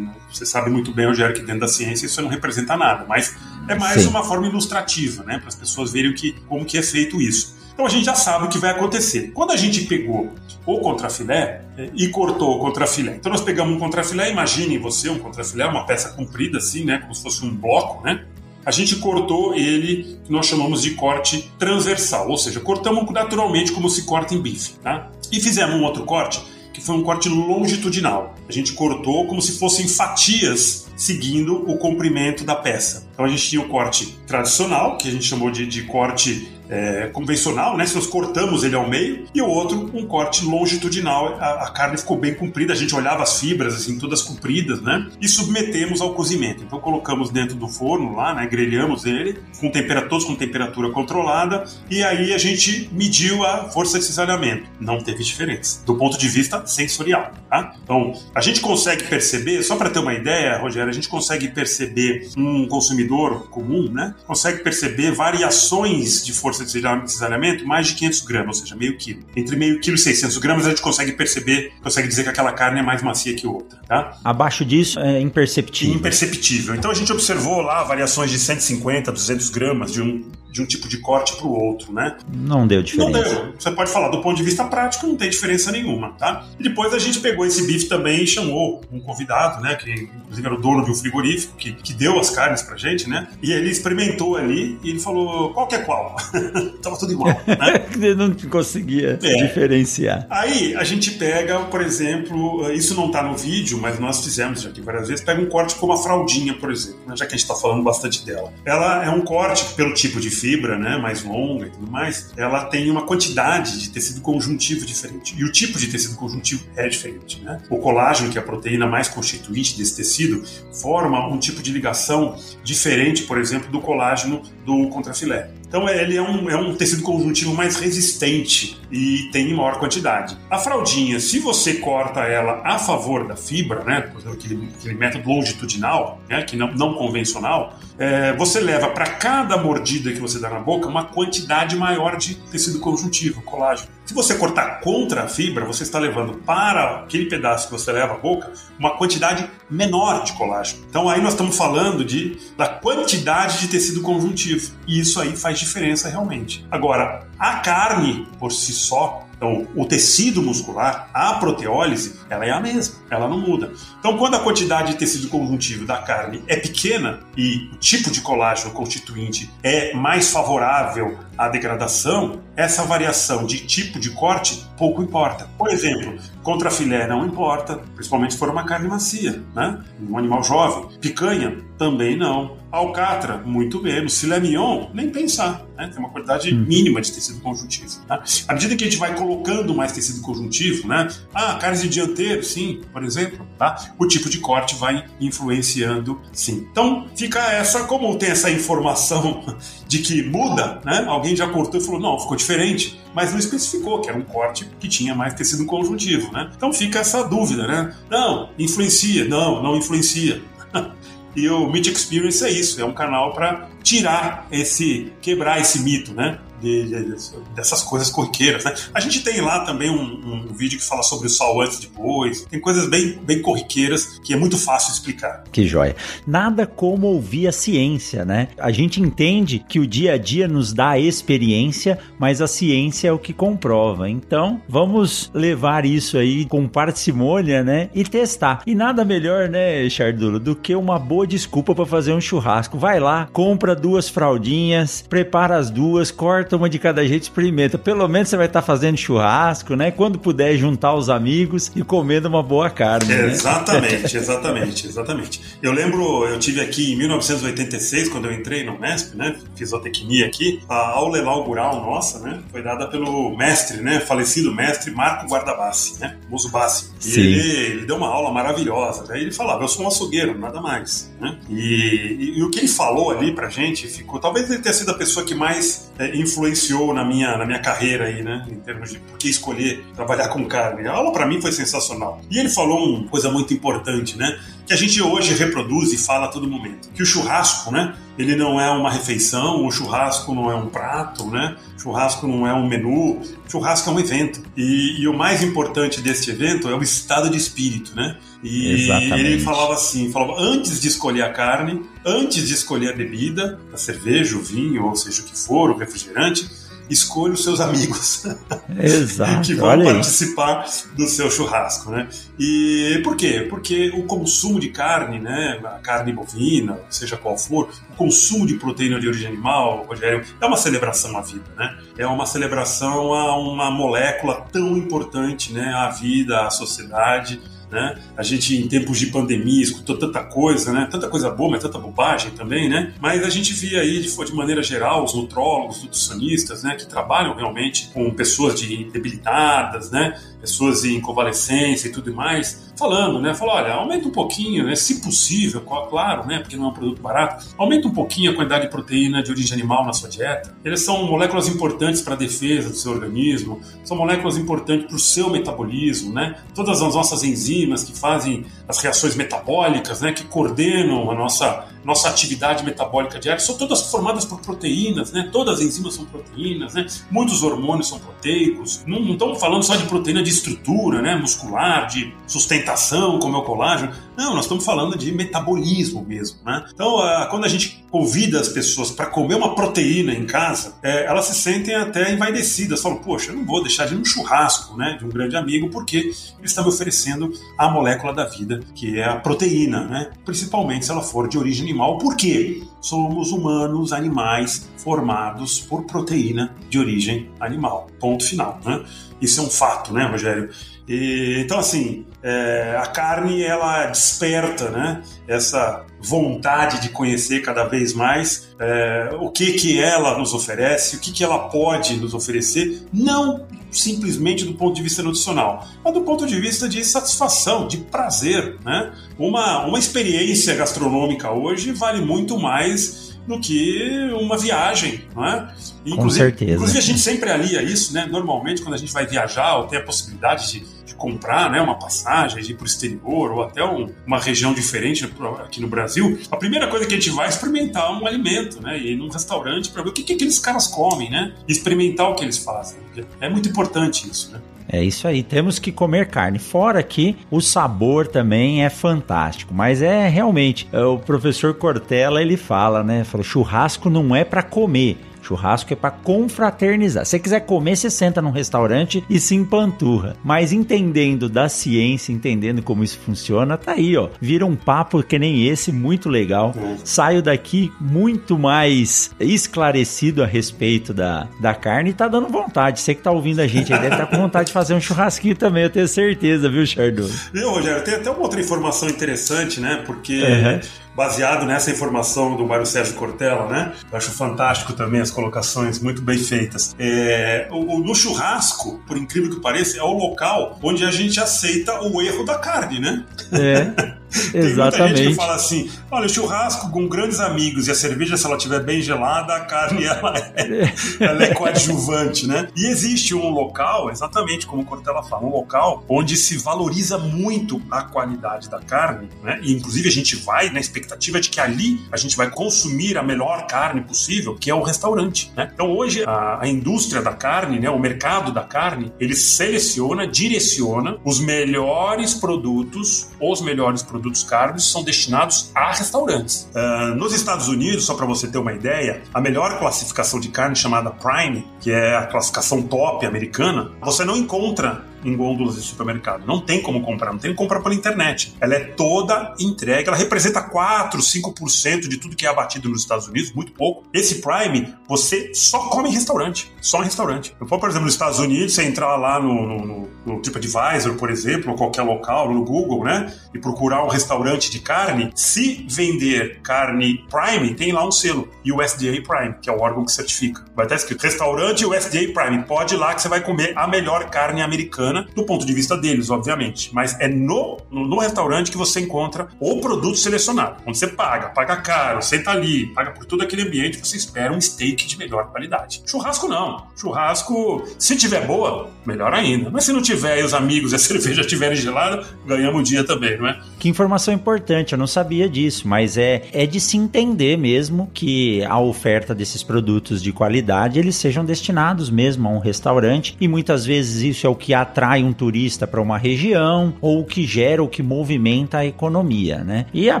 [0.32, 3.36] Você sabe muito bem, Rogério, que dentro da ciência isso não representa nada, mas
[3.68, 4.08] é mais Sim.
[4.08, 5.38] uma forma ilustrativa, né?
[5.38, 7.59] Para as pessoas verem o que, como que é feito isso.
[7.80, 9.30] Então a gente já sabe o que vai acontecer.
[9.32, 10.28] Quando a gente pegou
[10.66, 15.18] o contrafilé é, e cortou o contrafilé, então nós pegamos um contrafilé, imagine você um
[15.18, 18.26] contrafilé, uma peça comprida assim, né, como se fosse um bloco, né?
[18.66, 23.88] A gente cortou ele, que nós chamamos de corte transversal, ou seja, cortamos naturalmente como
[23.88, 25.10] se corta em bife, tá?
[25.32, 26.38] E fizemos um outro corte
[26.74, 28.34] que foi um corte longitudinal.
[28.46, 33.08] A gente cortou como se fossem fatias seguindo o comprimento da peça.
[33.14, 37.08] Então a gente tinha o corte tradicional, que a gente chamou de, de corte é,
[37.08, 37.84] convencional, né?
[37.84, 41.36] Se nós cortamos ele ao meio, e o outro um corte longitudinal.
[41.40, 45.08] A, a, carne ficou bem comprida, a gente olhava as fibras assim todas compridas, né?
[45.20, 46.62] E submetemos ao cozimento.
[46.62, 48.46] Então colocamos dentro do forno lá, né?
[48.46, 49.70] Grelhamos ele com
[50.08, 54.68] todos com temperatura controlada, e aí a gente mediu a força de cisalhamento.
[54.78, 57.32] Não teve diferença do ponto de vista sensorial.
[57.48, 57.74] Tá?
[57.82, 62.28] Então, a gente consegue perceber, só para ter uma ideia, Rogério, a gente consegue perceber
[62.36, 64.14] um consumidor comum, né?
[64.24, 69.20] Consegue perceber variações de força de cisalhamento mais de 500 gramas, ou seja, meio quilo.
[69.36, 72.80] Entre meio quilo e 600 gramas a gente consegue perceber, consegue dizer que aquela carne
[72.80, 74.18] é mais macia que outra, tá?
[74.24, 75.94] Abaixo disso é imperceptível.
[75.94, 76.74] Imperceptível.
[76.74, 80.88] Então a gente observou lá variações de 150, 200 gramas de um, de um tipo
[80.88, 82.16] de corte para o outro, né?
[82.32, 83.34] Não deu diferença.
[83.34, 83.54] Não deu.
[83.58, 86.46] Você pode falar do ponto de vista prático, não tem diferença nenhuma, tá?
[86.58, 89.74] E depois a gente pegou esse bife também e chamou um convidado, né?
[89.74, 93.08] Que inclusive era o dono de um frigorífico que, que deu as carnes pra gente,
[93.08, 93.28] né?
[93.42, 96.16] E ele experimentou ali e ele falou qual que é qual.
[96.82, 97.86] Tava tudo igual, né?
[97.94, 99.46] ele não conseguia é.
[99.46, 100.26] diferenciar.
[100.30, 104.70] Aí a gente pega, por exemplo, isso não tá no vídeo, mas nós fizemos já
[104.70, 107.14] aqui várias vezes, pega um corte como a fraldinha, por exemplo, né?
[107.16, 108.52] já que a gente tá falando bastante dela.
[108.64, 110.96] Ela é um corte pelo tipo de fibra, né?
[110.96, 115.34] Mais longa e tudo mais, ela tem uma quantidade de tecido conjuntivo diferente.
[115.36, 117.60] E o tipo de tecido conjuntivo é diferente, né?
[117.68, 122.36] O colágeno, que é a proteína mais constituinte desse tecido, forma um tipo de ligação
[122.64, 125.59] diferente, por exemplo, do colágeno do contrafilé.
[125.70, 130.36] Então ele é um, é um tecido conjuntivo mais resistente e tem maior quantidade.
[130.50, 136.20] A fraldinha, se você corta ela a favor da fibra, né, aquele, aquele método longitudinal,
[136.28, 140.58] né, que não, não convencional, é, você leva para cada mordida que você dá na
[140.58, 143.90] boca uma quantidade maior de tecido conjuntivo, colágeno.
[144.04, 148.14] Se você cortar contra a fibra, você está levando para aquele pedaço que você leva
[148.14, 150.84] à boca uma quantidade menor de colágeno.
[150.88, 154.72] Então aí nós estamos falando de, da quantidade de tecido conjuntivo.
[154.84, 156.66] E isso aí faz diferença realmente.
[156.70, 162.60] Agora, a carne por si só, então, o tecido muscular, a proteólise, ela é a
[162.60, 163.72] mesma, ela não muda.
[163.98, 168.20] Então, quando a quantidade de tecido conjuntivo da carne é pequena e o tipo de
[168.20, 175.48] colágeno constituinte é mais favorável à degradação, essa variação de tipo de corte pouco importa.
[175.56, 179.82] Por exemplo, contra filé não importa, principalmente se for uma carne macia, né?
[180.06, 180.98] Um animal jovem.
[180.98, 182.60] Picanha também não.
[182.70, 184.20] Alcatra, muito menos.
[184.20, 185.66] Filé mignon, nem pensar.
[185.76, 185.88] Né?
[185.88, 186.64] Tem uma quantidade hum.
[186.66, 187.88] mínima de tecido conjuntivo.
[188.06, 188.22] Tá?
[188.46, 191.08] À medida que a gente vai colocando mais tecido conjuntivo, né?
[191.34, 193.92] Ah, carnes de dianteiro, sim, por exemplo, tá?
[193.98, 196.68] O tipo de corte vai influenciando, sim.
[196.70, 199.42] Então, fica essa, como tem essa informação
[199.88, 201.04] de que muda, né?
[201.08, 204.68] Alguém já cortou e falou, não, ficou diferente, mas não especificou que era um corte
[204.78, 206.50] que tinha mais tecido conjuntivo, né?
[206.56, 207.94] Então fica essa dúvida, né?
[208.08, 210.42] Não, influencia, não, não influencia.
[211.36, 216.12] E o Meet Experience é isso, é um canal para tirar esse, quebrar esse mito,
[216.14, 216.38] né?
[216.60, 217.16] de, de,
[217.54, 218.64] dessas coisas corriqueiras.
[218.64, 218.74] Né?
[218.94, 221.82] A gente tem lá também um, um, vídeo que fala sobre o sol antes e
[221.82, 222.42] depois.
[222.44, 225.44] Tem coisas bem, bem corriqueiras que é muito fácil explicar.
[225.50, 225.96] Que joia.
[226.26, 228.48] Nada como ouvir a ciência, né?
[228.58, 233.08] A gente entende que o dia a dia nos dá a experiência, mas a ciência
[233.08, 234.08] é o que comprova.
[234.08, 237.88] Então, vamos levar isso aí com parcimônia, né?
[237.94, 238.62] E testar.
[238.66, 242.78] E nada melhor, né, Chardulo, do que uma boa desculpa para fazer um churrasco.
[242.78, 247.78] Vai lá, compra duas fraldinhas, prepara as duas, corta uma de cada jeito, experimenta.
[247.78, 249.90] Pelo menos você vai estar tá fazendo churrasco, né?
[249.90, 253.08] Quando puder juntar os amigos e comendo uma boa carne.
[253.08, 253.26] Né?
[253.30, 255.40] Exatamente, exatamente, exatamente.
[255.62, 259.36] Eu lembro, eu tive aqui em 1986, quando eu entrei no MESP, né?
[259.54, 262.40] Fisotecnia aqui, a aula inaugural nossa, né?
[262.50, 264.00] Foi dada pelo mestre, né?
[264.00, 266.16] Falecido mestre Marco Guardabassi, né?
[266.28, 266.90] Muso Bassi.
[267.04, 269.04] E ele, ele, deu uma aula maravilhosa.
[269.06, 271.10] Daí ele falava, eu sou um açougueiro, nada mais.
[271.20, 271.38] Né?
[271.48, 274.18] E, e, e, o que ele falou ali pra gente ficou.
[274.18, 278.06] Talvez ele tenha sido a pessoa que mais é, influenciou na minha, na minha carreira
[278.06, 278.46] aí, né?
[278.50, 280.88] Em termos de por que escolher trabalhar com carne.
[280.88, 282.20] A aula para mim foi sensacional.
[282.30, 284.38] E ele falou uma coisa muito importante, né?
[284.66, 286.88] Que a gente hoje reproduz e fala a todo momento.
[286.94, 287.94] Que o churrasco, né?
[288.18, 291.56] Ele não é uma refeição, o churrasco não é um prato, né?
[291.76, 294.42] O churrasco não é um menu, o churrasco é um evento.
[294.56, 298.16] E, e o mais importante deste evento é o estado de espírito, né?
[298.42, 299.20] E Exatamente.
[299.20, 303.76] ele falava assim, falava antes de escolher a carne, antes de escolher a bebida, a
[303.76, 306.48] cerveja, o vinho, ou seja o que for, o refrigerante,
[306.90, 308.24] escolha os seus amigos
[308.78, 309.42] Exato.
[309.42, 310.66] que vão participar
[310.96, 312.08] do seu churrasco, né?
[312.38, 313.46] E por quê?
[313.48, 318.54] Porque o consumo de carne, né, a carne bovina, seja qual for, o consumo de
[318.54, 321.78] proteína de origem animal, Rogério, é uma celebração à vida, né?
[321.96, 327.40] É uma celebração a uma molécula tão importante, né, à vida, à sociedade
[327.70, 328.00] né?
[328.16, 330.88] A gente, em tempos de pandemia, escutou tanta coisa, né?
[330.90, 332.94] Tanta coisa boa, mas tanta bobagem também, né?
[333.00, 336.74] Mas a gente via aí, de, de maneira geral, os nutrólogos, nutricionistas, né?
[336.74, 340.20] Que trabalham realmente com pessoas de debilitadas, né?
[340.40, 343.34] Pessoas em convalescência e tudo mais, falando, né?
[343.34, 344.74] Falou, olha, aumenta um pouquinho, né?
[344.74, 346.38] Se possível, claro, né?
[346.38, 349.52] Porque não é um produto barato, aumenta um pouquinho a quantidade de proteína de origem
[349.52, 350.56] animal na sua dieta.
[350.64, 354.98] Eles são moléculas importantes para a defesa do seu organismo, são moléculas importantes para o
[354.98, 356.36] seu metabolismo, né?
[356.54, 360.12] Todas as nossas enzimas que fazem as reações metabólicas, né?
[360.12, 365.28] Que coordenam a nossa nossa atividade metabólica diária são todas formadas por proteínas, né?
[365.32, 366.86] Todas as enzimas são proteínas, né?
[367.10, 368.82] Muitos hormônios são proteicos.
[368.86, 371.16] Não, não estamos falando só de proteína de estrutura, né?
[371.16, 373.92] Muscular, de sustentação, como é o colágeno.
[374.16, 376.66] Não, nós estamos falando de metabolismo mesmo, né?
[376.72, 381.06] Então, uh, quando a gente convida as pessoas para comer uma proteína em casa, é,
[381.06, 382.82] elas se sentem até envaidecidas.
[382.82, 384.96] Falam, poxa, eu não vou deixar de ir num churrasco, né?
[384.98, 386.14] De um grande amigo, porque ele
[386.44, 390.10] está me oferecendo a molécula da vida, que é a proteína, né?
[390.24, 396.78] Principalmente se ela for de origem animal, porque somos humanos, animais formados por proteína de
[396.78, 397.88] origem animal.
[398.00, 398.60] Ponto final.
[398.64, 398.84] Né?
[399.20, 400.50] Isso é um fato, né, Rogério?
[400.90, 407.94] E, então, assim, é, a carne ela desperta né, essa vontade de conhecer cada vez
[407.94, 412.82] mais é, o que, que ela nos oferece, o que, que ela pode nos oferecer,
[412.92, 417.76] não simplesmente do ponto de vista nutricional, mas do ponto de vista de satisfação, de
[417.76, 418.58] prazer.
[418.64, 418.92] Né?
[419.16, 425.54] Uma, uma experiência gastronômica hoje vale muito mais do que uma viagem, não é?
[425.86, 426.52] Inclusive, Com certeza.
[426.52, 428.06] Inclusive a gente sempre alia isso, né?
[428.10, 431.78] Normalmente quando a gente vai viajar ou tem a possibilidade de, de comprar, né, uma
[431.78, 435.08] passagem, de ir para o exterior ou até um, uma região diferente
[435.38, 438.78] aqui no Brasil, a primeira coisa que a gente vai é experimentar um alimento, né?
[438.78, 441.32] E ir num restaurante para ver o que, que aqueles caras comem, né?
[441.48, 442.78] Experimentar o que eles fazem.
[443.20, 444.40] É muito importante isso, né?
[444.72, 446.38] É isso aí, temos que comer carne.
[446.38, 452.36] Fora que o sabor também é fantástico, mas é realmente, é, o professor Cortella ele
[452.36, 453.02] fala, né?
[453.02, 457.04] Fala, churrasco não é para comer, Churrasco é para confraternizar.
[457.04, 460.16] Se você quiser comer, você senta num restaurante e se empanturra.
[460.24, 464.08] Mas entendendo da ciência, entendendo como isso funciona, tá aí, ó.
[464.20, 466.54] Vira um papo que nem esse, muito legal.
[466.84, 472.80] Saio daqui muito mais esclarecido a respeito da, da carne e tá dando vontade.
[472.80, 474.80] Você que tá ouvindo a gente aí deve estar tá com vontade de fazer um
[474.80, 477.08] churrasquinho também, eu tenho certeza, viu, Chardon?
[477.32, 477.84] Viu, Rogério?
[477.84, 479.82] Tem até uma outra informação interessante, né?
[479.86, 480.60] Porque uhum
[480.94, 483.72] baseado nessa informação do Mário Sérgio Cortella, né?
[483.90, 486.74] Eu acho fantástico também as colocações muito bem feitas.
[486.78, 491.80] É, o, no churrasco, por incrível que pareça, é o local onde a gente aceita
[491.82, 493.04] o erro da carne, né?
[493.32, 493.99] É.
[494.32, 494.78] Tem Exatamente.
[494.78, 498.36] muita gente que fala assim: olha, churrasco com grandes amigos e a cerveja, se ela
[498.36, 502.48] estiver bem gelada, a carne ela é, ela é coadjuvante, né?
[502.56, 507.62] E existe um local, exatamente como o Cortella fala, um local onde se valoriza muito
[507.70, 509.38] a qualidade da carne, né?
[509.42, 513.02] E inclusive a gente vai na expectativa de que ali a gente vai consumir a
[513.02, 515.50] melhor carne possível, que é o restaurante, né?
[515.52, 517.70] Então hoje a, a indústria da carne, né?
[517.70, 524.64] O mercado da carne, ele seleciona, direciona os melhores produtos, os melhores produtos produtos carnes
[524.64, 526.48] são destinados a restaurantes.
[526.54, 530.56] Uh, nos Estados Unidos, só para você ter uma ideia, a melhor classificação de carne
[530.56, 536.26] chamada Prime, que é a classificação top americana, você não encontra em gôndolas de supermercado.
[536.26, 538.34] Não tem como comprar, não tem como comprar pela internet.
[538.40, 543.08] Ela é toda entregue, ela representa 4, 5% de tudo que é abatido nos Estados
[543.08, 543.84] Unidos, muito pouco.
[543.92, 547.34] Esse Prime, você só come em restaurante, só em restaurante.
[547.40, 550.94] Eu for, por exemplo, nos Estados Unidos, você entrar lá no, no, no, no TripAdvisor,
[550.96, 555.66] por exemplo, ou qualquer local, no Google, né, e procurar um restaurante de carne, se
[555.68, 560.44] vender carne Prime, tem lá um selo, USDA Prime, que é o órgão que certifica.
[560.54, 564.10] Vai estar escrito restaurante USDA Prime, pode ir lá que você vai comer a melhor
[564.10, 566.74] carne americana bacana do ponto de vista deles, obviamente.
[566.74, 570.62] Mas é no, no, restaurante que você encontra o produto selecionado.
[570.66, 574.40] Onde você paga, paga caro, senta ali, paga por todo aquele ambiente, você espera um
[574.40, 575.82] steak de melhor qualidade.
[575.86, 576.66] Churrasco não.
[576.76, 579.50] Churrasco, se tiver boa, melhor ainda.
[579.50, 582.84] Mas se não tiver e os amigos e a cerveja estiverem gelada, ganhamos o dia
[582.84, 583.40] também, não é?
[583.60, 588.42] Que informação importante, eu não sabia disso, mas é, é de se entender mesmo que
[588.44, 593.66] a oferta desses produtos de qualidade eles sejam destinados mesmo a um restaurante e muitas
[593.66, 597.68] vezes isso é o que atrai um turista para uma região ou que gera ou
[597.68, 599.66] que movimenta a economia, né?
[599.74, 600.00] E a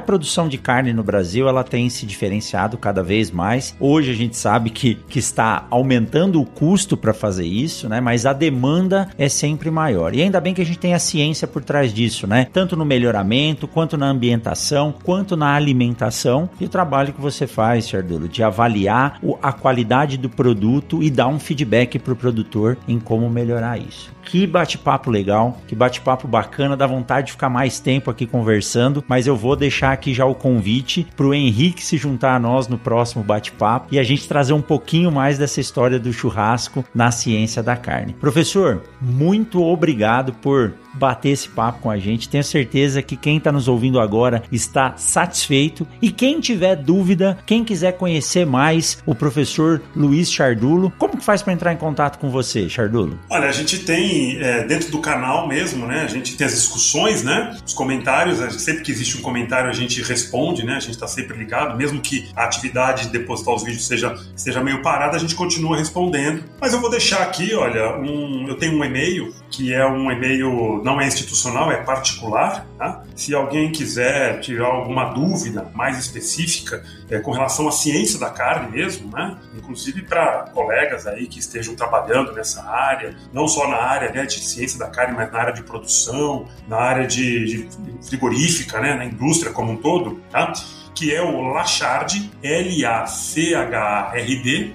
[0.00, 3.76] produção de carne no Brasil ela tem se diferenciado cada vez mais.
[3.78, 8.00] Hoje a gente sabe que, que está aumentando o custo para fazer isso, né?
[8.00, 10.14] Mas a demanda é sempre maior.
[10.14, 12.46] E ainda bem que a gente tem a ciência por trás disso, né?
[12.50, 17.88] Tanto no melhoramento, quanto na ambientação, quanto na alimentação e o trabalho que você faz,
[17.88, 22.98] Chardulo, de avaliar a qualidade do produto e dar um feedback para o produtor em
[22.98, 24.10] como melhorar isso.
[24.22, 29.04] Que bate bate-papo legal, que bate-papo bacana, dá vontade de ficar mais tempo aqui conversando,
[29.08, 32.78] mas eu vou deixar aqui já o convite pro Henrique se juntar a nós no
[32.78, 37.62] próximo bate-papo e a gente trazer um pouquinho mais dessa história do churrasco na ciência
[37.62, 38.14] da carne.
[38.14, 42.28] Professor, muito obrigado por bater esse papo com a gente.
[42.28, 45.86] Tenho certeza que quem está nos ouvindo agora está satisfeito.
[46.00, 51.42] E quem tiver dúvida, quem quiser conhecer mais o professor Luiz Chardulo, como que faz
[51.42, 53.18] para entrar em contato com você, Chardulo?
[53.28, 56.02] Olha, a gente tem é, dentro do canal mesmo, né?
[56.02, 57.56] A gente tem as discussões, né?
[57.64, 60.74] Os comentários, sempre que existe um comentário a gente responde, né?
[60.74, 64.62] A gente está sempre ligado, mesmo que a atividade de depositar os vídeos seja, esteja
[64.62, 66.44] meio parada, a gente continua respondendo.
[66.60, 70.80] Mas eu vou deixar aqui, olha, um, eu tenho um e-mail que é um e-mail
[70.84, 72.66] não é institucional, é particular.
[72.78, 73.04] Tá?
[73.14, 78.70] Se alguém quiser tirar alguma dúvida mais específica é, com relação à ciência da carne
[78.70, 79.36] mesmo, né?
[79.56, 84.40] inclusive para colegas aí que estejam trabalhando nessa área, não só na área né, de
[84.40, 87.68] ciência da carne, mas na área de produção, na área de, de
[88.08, 90.52] frigorífica, né, na indústria como um todo, tá?
[91.00, 93.14] Que é o Lachard, L-A-C-H-A-R-D,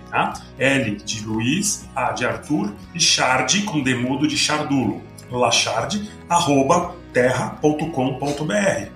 [0.10, 0.34] tá?
[0.57, 5.03] L de Luiz, A de Arthur e Chard com demudo de Chardulo.
[5.30, 7.85] Lachard, arroba terra.com.br.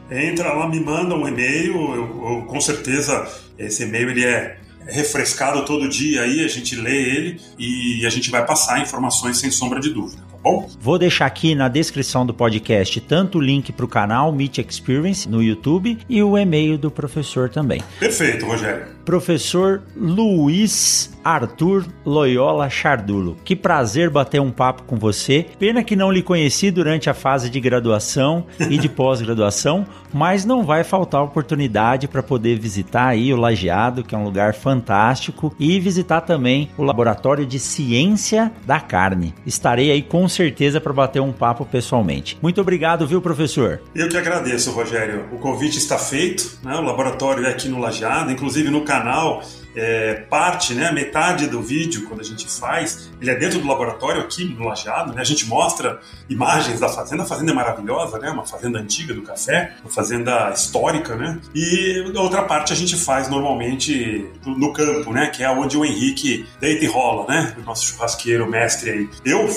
[0.10, 4.58] Entra lá, me manda um e-mail, eu, eu, com certeza esse e-mail ele é
[4.88, 9.52] refrescado todo dia aí, a gente lê ele e a gente vai passar informações sem
[9.52, 10.70] sombra de dúvida bom?
[10.80, 15.28] Vou deixar aqui na descrição do podcast tanto o link para o canal Meet Experience
[15.28, 17.82] no YouTube e o e-mail do professor também.
[18.00, 19.00] Perfeito, Rogério.
[19.10, 23.38] Professor Luiz Arthur Loyola Chardulo.
[23.44, 25.46] Que prazer bater um papo com você.
[25.58, 30.64] Pena que não lhe conheci durante a fase de graduação e de pós-graduação, mas não
[30.64, 35.80] vai faltar oportunidade para poder visitar aí o Lajeado, que é um lugar fantástico, e
[35.80, 39.34] visitar também o Laboratório de Ciência da Carne.
[39.46, 42.38] Estarei aí com certeza para bater um papo pessoalmente.
[42.42, 43.82] Muito obrigado, viu, professor?
[43.94, 45.26] Eu que agradeço, Rogério.
[45.32, 46.76] O convite está feito, né?
[46.76, 49.42] o laboratório é aqui no Lajeado, inclusive no canal
[49.76, 54.22] é, parte, né, metade do vídeo, quando a gente faz, ele é dentro do laboratório
[54.22, 58.30] aqui no Lajeado, né, a gente mostra imagens da fazenda, a fazenda é maravilhosa, né,
[58.30, 62.96] uma fazenda antiga do café, uma fazenda histórica, né, e a outra parte a gente
[62.96, 67.62] faz normalmente no campo, né, que é onde o Henrique deita e rola, né, o
[67.62, 69.10] nosso churrasqueiro mestre aí.
[69.24, 69.48] Eu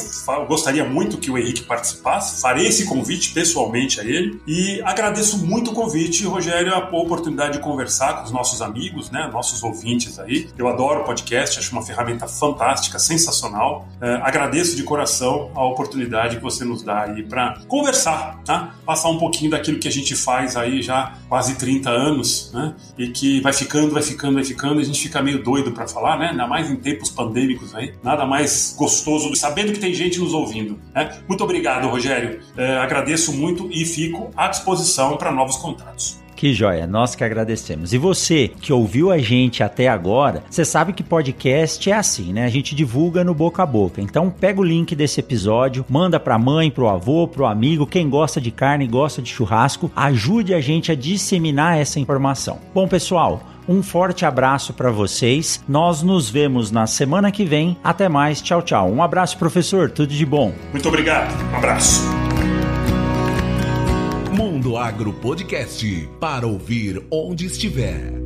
[0.47, 5.71] gostaria muito que o Henrique participasse, farei esse convite pessoalmente a ele e agradeço muito
[5.71, 10.49] o convite, Rogério, a oportunidade de conversar com os nossos amigos, né, nossos ouvintes aí.
[10.57, 13.87] Eu adoro podcast, acho uma ferramenta fantástica, sensacional.
[14.01, 18.75] É, agradeço de coração a oportunidade que você nos dá aí para conversar, tá?
[18.85, 22.75] Passar um pouquinho daquilo que a gente faz aí já quase 30 anos, né?
[22.99, 25.87] E que vai ficando, vai ficando, vai ficando, e a gente fica meio doido para
[25.87, 26.29] falar, né?
[26.31, 27.95] Ainda mais em tempos pandêmicos aí.
[28.03, 31.19] Nada mais gostoso do sabendo que tem gente nos ouvindo, né?
[31.29, 32.41] Muito obrigado, Rogério.
[32.57, 36.22] É, agradeço muito e fico à disposição para novos contatos.
[36.43, 37.93] Que joia, nós que agradecemos.
[37.93, 42.45] E você que ouviu a gente até agora, você sabe que podcast é assim, né?
[42.45, 44.01] A gente divulga no boca a boca.
[44.01, 48.41] Então pega o link desse episódio, manda pra mãe, pro avô, pro amigo, quem gosta
[48.41, 52.59] de carne, gosta de churrasco, ajude a gente a disseminar essa informação.
[52.75, 55.63] Bom, pessoal, um forte abraço para vocês.
[55.69, 57.77] Nós nos vemos na semana que vem.
[57.85, 58.43] Até mais.
[58.43, 58.91] Tchau, tchau.
[58.91, 59.93] Um abraço, professor.
[59.93, 60.53] Tudo de bom.
[60.73, 61.33] Muito obrigado.
[61.53, 62.03] Um abraço.
[64.33, 68.22] Mundo Agro Podcast para ouvir onde estiver.